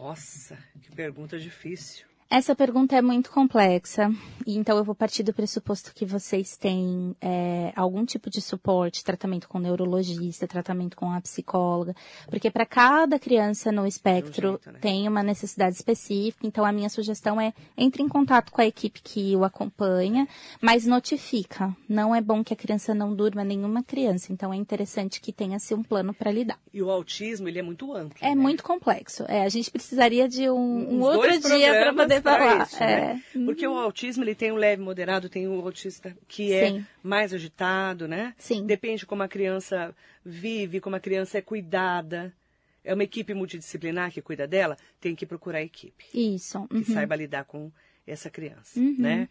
[0.00, 2.09] Nossa, que pergunta difícil.
[2.32, 4.08] Essa pergunta é muito complexa,
[4.46, 9.48] então eu vou partir do pressuposto que vocês têm é, algum tipo de suporte, tratamento
[9.48, 11.92] com neurologista, tratamento com a psicóloga,
[12.28, 14.78] porque para cada criança no espectro jeito, né?
[14.80, 19.02] tem uma necessidade específica, então a minha sugestão é entre em contato com a equipe
[19.02, 20.28] que o acompanha,
[20.60, 21.74] mas notifica.
[21.88, 25.74] Não é bom que a criança não durma, nenhuma criança, então é interessante que tenha-se
[25.74, 26.60] um plano para lidar.
[26.72, 28.16] E o autismo, ele é muito amplo.
[28.20, 28.34] É né?
[28.36, 29.24] muito complexo.
[29.26, 32.64] É, a gente precisaria de um, um outro dia para programas poder pra falar.
[32.64, 33.14] isso, é.
[33.14, 33.22] né?
[33.44, 36.86] Porque o autismo, ele tem o leve moderado, tem o autista que é Sim.
[37.02, 38.34] mais agitado, né?
[38.38, 38.66] Sim.
[38.66, 39.94] Depende como a criança
[40.24, 42.32] vive, como a criança é cuidada.
[42.84, 46.66] É uma equipe multidisciplinar que cuida dela, tem que procurar a equipe Isso.
[46.68, 46.84] que uhum.
[46.84, 47.70] saiba lidar com
[48.06, 49.28] essa criança, né?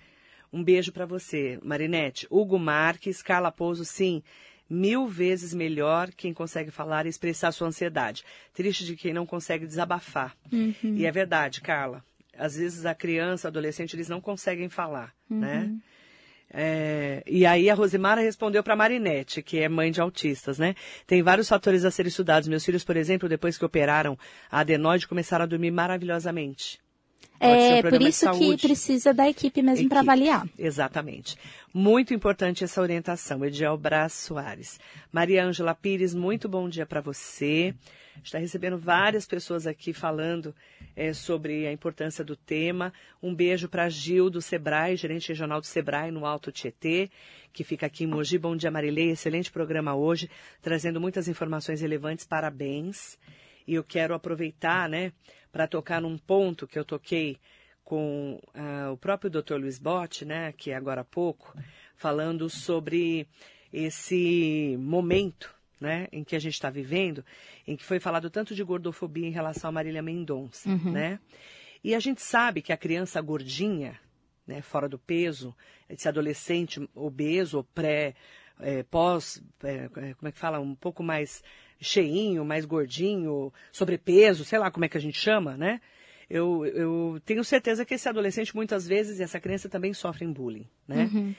[0.52, 2.28] Um beijo para você, Marinete.
[2.30, 4.24] Hugo Marques, Carla Pouso, sim,
[4.70, 8.24] mil vezes melhor quem consegue falar e expressar sua ansiedade.
[8.54, 10.36] Triste de quem não consegue desabafar.
[10.52, 10.96] Uhum.
[10.96, 12.04] E é verdade, Carla.
[12.40, 15.76] Às vezes a criança, adolescente, eles não conseguem falar, né?
[16.52, 20.74] É, e aí a Rosemara respondeu para Marinette, que é mãe de autistas, né?
[21.06, 22.50] Tem vários fatores a serem estudados.
[22.50, 24.18] Meus filhos, por exemplo, depois que operaram
[24.50, 26.80] a adenoide, começaram a dormir maravilhosamente.
[27.40, 30.48] Pode ser um É, por isso que precisa da equipe mesmo para avaliar.
[30.58, 31.38] Exatamente.
[31.74, 33.46] Muito importante essa orientação.
[33.46, 34.80] Ediel Braz Soares.
[35.12, 37.74] Maria Ângela Pires, muito bom dia para você.
[38.24, 40.54] Está recebendo várias pessoas aqui falando
[41.00, 42.92] eh, sobre a importância do tema.
[43.24, 47.10] Um beijo para Gil do Sebrae, gerente regional do Sebrae no Alto Tietê,
[47.54, 48.38] que fica aqui em Mogi.
[48.38, 49.12] Bom dia, Marilei.
[49.12, 50.30] Excelente programa hoje,
[50.62, 52.26] trazendo muitas informações relevantes.
[52.26, 53.18] Parabéns.
[53.66, 55.14] E eu quero aproveitar, né,
[55.54, 57.38] para tocar num ponto que eu toquei
[57.82, 59.56] com ah, o próprio Dr.
[59.56, 61.56] Luiz Botti, né, que é agora há pouco,
[61.96, 63.26] falando sobre
[63.72, 67.24] esse momento né, em que a gente está vivendo,
[67.66, 70.92] em que foi falado tanto de gordofobia em relação a Marília Mendonça, Uhum.
[70.92, 71.20] né?
[71.84, 73.98] E a gente sabe que a criança gordinha,
[74.46, 75.56] né, fora do peso,
[75.88, 78.14] esse adolescente obeso ou pré,
[78.60, 81.42] é, pós, é, como é que fala, um pouco mais
[81.80, 85.80] cheinho, mais gordinho, sobrepeso, sei lá como é que a gente chama, né?
[86.30, 90.68] Eu, eu tenho certeza que esse adolescente muitas vezes e essa criança também sofrem bullying,
[90.88, 91.10] né?
[91.12, 91.34] Uhum.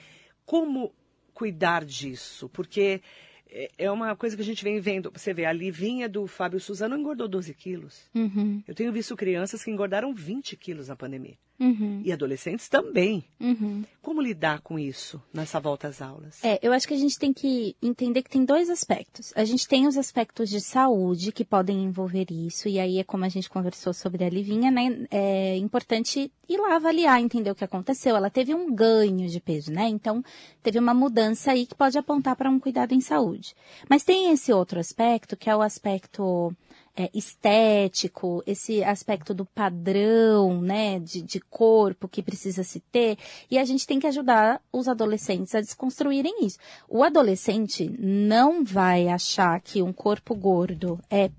[0.46, 0.92] Como
[1.34, 2.48] cuidar disso?
[2.48, 3.02] Porque
[3.50, 5.10] é- é uma coisa que a gente vem vendo.
[5.14, 8.08] Você vê, a Livinha do Fábio Suzano engordou 12 quilos.
[8.14, 8.62] Uhum.
[8.66, 11.36] Eu tenho visto crianças que engordaram 20 quilos na pandemia.
[11.60, 12.00] Uhum.
[12.02, 13.22] E adolescentes também.
[13.38, 13.84] Uhum.
[14.00, 16.42] Como lidar com isso nessa volta às aulas?
[16.42, 19.30] É, eu acho que a gente tem que entender que tem dois aspectos.
[19.36, 23.26] A gente tem os aspectos de saúde que podem envolver isso, e aí é como
[23.26, 25.06] a gente conversou sobre a Livinha, né?
[25.10, 28.16] É importante ir lá avaliar, entender o que aconteceu.
[28.16, 29.86] Ela teve um ganho de peso, né?
[29.86, 30.24] Então,
[30.62, 33.54] teve uma mudança aí que pode apontar para um cuidado em saúde.
[33.88, 36.56] Mas tem esse outro aspecto, que é o aspecto
[36.96, 43.16] é, estético, esse aspecto do padrão, né, de, de corpo que precisa se ter,
[43.50, 46.58] e a gente tem que ajudar os adolescentes a desconstruírem isso.
[46.88, 51.30] O adolescente não vai achar que um corpo gordo é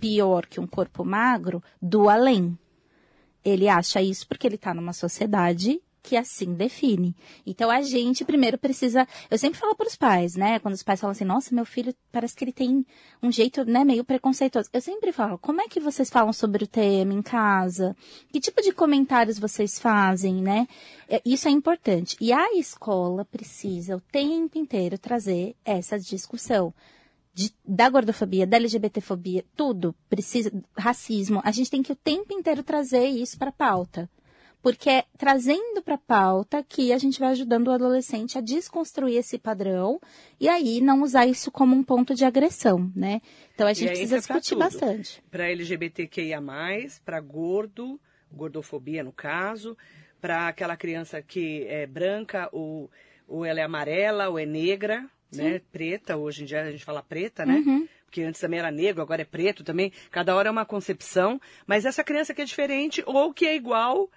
[0.00, 2.58] pior que um corpo magro do além.
[3.44, 7.14] Ele acha isso porque ele está numa sociedade que assim define.
[7.44, 9.06] Então a gente primeiro precisa.
[9.28, 10.60] Eu sempre falo para os pais, né?
[10.60, 12.86] Quando os pais falam assim, nossa, meu filho parece que ele tem
[13.20, 14.68] um jeito, né, meio preconceituoso.
[14.72, 17.96] Eu sempre falo, como é que vocês falam sobre o tema em casa?
[18.32, 20.68] Que tipo de comentários vocês fazem, né?
[21.08, 22.16] É, Isso é importante.
[22.20, 26.72] E a escola precisa o tempo inteiro trazer essa discussão.
[27.38, 32.62] de- da gordofobia, da LGBTfobia, tudo precisa, racismo, a gente tem que o tempo inteiro
[32.62, 34.08] trazer isso para pauta.
[34.62, 39.16] Porque é trazendo para a pauta que a gente vai ajudando o adolescente a desconstruir
[39.16, 40.00] esse padrão
[40.40, 43.20] e aí não usar isso como um ponto de agressão, né?
[43.54, 44.58] Então a gente precisa pra discutir tudo.
[44.58, 45.22] bastante.
[45.30, 46.42] Para LGBTQIA,
[47.04, 48.00] para gordo,
[48.32, 49.76] gordofobia no caso,
[50.20, 52.90] para aquela criança que é branca ou,
[53.28, 55.60] ou ela é amarela ou é negra, né?
[55.70, 57.62] Preta, hoje em dia a gente fala preta, né?
[57.64, 57.86] Uhum.
[58.04, 59.92] Porque antes também era negro, agora é preto também.
[60.10, 61.40] Cada hora é uma concepção.
[61.66, 64.10] Mas essa criança que é diferente ou que é igual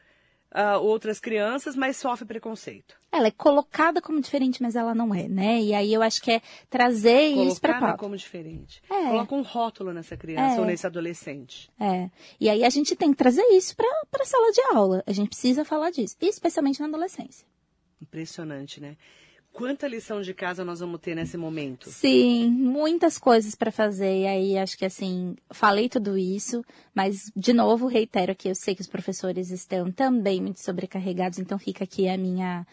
[0.52, 2.95] a outras crianças, mas sofre preconceito.
[3.12, 5.62] Ela é colocada como diferente, mas ela não é, né?
[5.62, 7.97] E aí eu acho que é trazer isso para Colocada pauta.
[8.04, 8.82] como diferente.
[8.89, 9.10] É.
[9.10, 10.60] Coloca um rótulo nessa criança É.
[10.60, 11.70] ou nesse adolescente.
[11.80, 12.10] É.
[12.39, 13.88] E aí a gente tem que trazer isso para
[14.22, 15.04] a sala de aula.
[15.06, 17.45] A gente precisa falar disso, especialmente na adolescência.
[18.02, 18.95] Impressionante, né?
[19.52, 21.89] Quanta lição de casa nós vamos ter nesse momento?
[21.89, 24.22] Sim, muitas coisas para fazer.
[24.22, 28.74] E aí acho que assim, falei tudo isso, mas de novo reitero que eu sei
[28.74, 32.66] que os professores estão também muito sobrecarregados, então fica aqui a minha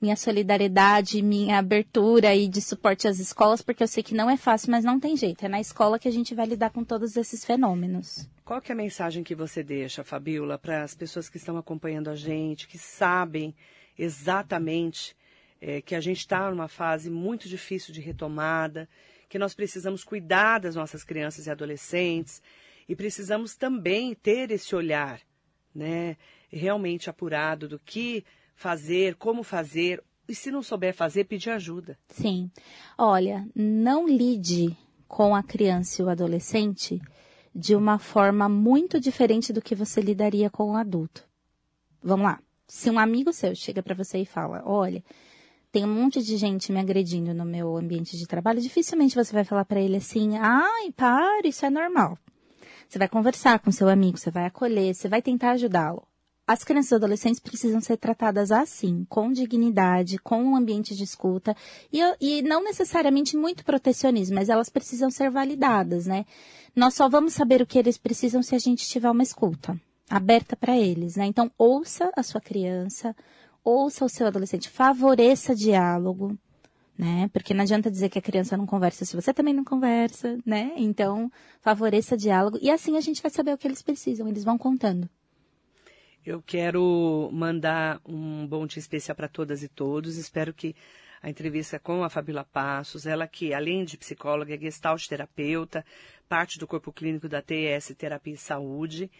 [0.00, 4.36] minha solidariedade, minha abertura e de suporte às escolas, porque eu sei que não é
[4.36, 5.46] fácil, mas não tem jeito.
[5.46, 8.28] É na escola que a gente vai lidar com todos esses fenômenos.
[8.44, 12.10] Qual que é a mensagem que você deixa, Fabiola, para as pessoas que estão acompanhando
[12.10, 13.54] a gente, que sabem
[13.98, 15.16] exatamente
[15.60, 18.88] eh, que a gente está numa fase muito difícil de retomada,
[19.28, 22.42] que nós precisamos cuidar das nossas crianças e adolescentes
[22.88, 25.20] e precisamos também ter esse olhar,
[25.74, 26.16] né,
[26.50, 28.24] realmente apurado do que
[28.54, 31.98] fazer, como fazer e se não souber fazer, pedir ajuda.
[32.08, 32.50] Sim.
[32.96, 34.76] Olha, não lide
[35.06, 37.00] com a criança e o adolescente
[37.54, 41.24] de uma forma muito diferente do que você lidaria com o adulto.
[42.02, 42.40] Vamos lá.
[42.66, 45.04] Se um amigo seu chega para você e fala: Olha,
[45.74, 49.42] tem um monte de gente me agredindo no meu ambiente de trabalho, dificilmente você vai
[49.42, 52.16] falar para ele assim: Ai, para, isso é normal.
[52.88, 56.06] Você vai conversar com seu amigo, você vai acolher, você vai tentar ajudá-lo.
[56.46, 61.56] As crianças e adolescentes precisam ser tratadas assim, com dignidade, com um ambiente de escuta,
[61.92, 66.24] e, e não necessariamente muito protecionismo, mas elas precisam ser validadas, né?
[66.76, 69.76] Nós só vamos saber o que eles precisam se a gente tiver uma escuta
[70.08, 71.26] aberta para eles, né?
[71.26, 73.16] Então, ouça a sua criança,
[73.64, 76.38] ouça o seu adolescente, favoreça diálogo,
[76.96, 77.28] né?
[77.32, 80.72] Porque não adianta dizer que a criança não conversa se você também não conversa, né?
[80.76, 84.58] Então, favoreça diálogo e assim a gente vai saber o que eles precisam, eles vão
[84.58, 85.08] contando.
[86.24, 90.16] Eu quero mandar um bom dia especial para todas e todos.
[90.16, 90.74] Espero que
[91.20, 95.84] a entrevista com a Fabíola Passos, ela que, além de psicóloga, é gestalt terapeuta,
[96.28, 99.10] parte do corpo clínico da TS Terapia e Saúde,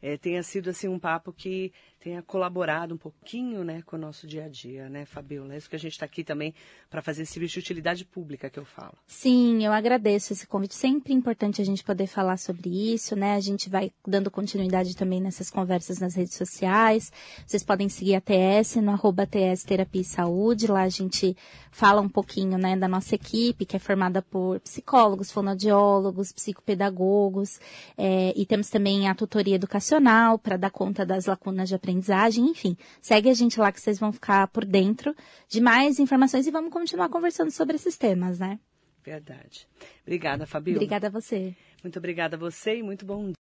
[0.00, 1.72] eh, tenha sido assim um papo que
[2.02, 5.54] tenha colaborado um pouquinho né, com o nosso dia a dia, né, Fabiola?
[5.54, 6.52] É isso que a gente está aqui também
[6.90, 8.94] para fazer serviço de utilidade pública que eu falo.
[9.06, 10.74] Sim, eu agradeço esse convite.
[10.74, 13.36] Sempre importante a gente poder falar sobre isso, né?
[13.36, 17.12] A gente vai dando continuidade também nessas conversas nas redes sociais.
[17.46, 20.66] Vocês podem seguir a TS no arroba TS Terapia e Saúde.
[20.66, 21.36] Lá a gente
[21.70, 27.60] fala um pouquinho né, da nossa equipe, que é formada por psicólogos, fonoaudiólogos, psicopedagogos,
[27.96, 32.46] é, e temos também a tutoria educacional para dar conta das lacunas de aprendizagem aprendizagem,
[32.46, 32.76] enfim.
[33.00, 35.14] Segue a gente lá que vocês vão ficar por dentro
[35.48, 38.58] de mais informações e vamos continuar conversando sobre esses temas, né?
[39.04, 39.68] Verdade.
[40.02, 40.78] Obrigada, Fabiola.
[40.78, 41.54] Obrigada a você.
[41.82, 43.34] Muito obrigada a você e muito bom dia.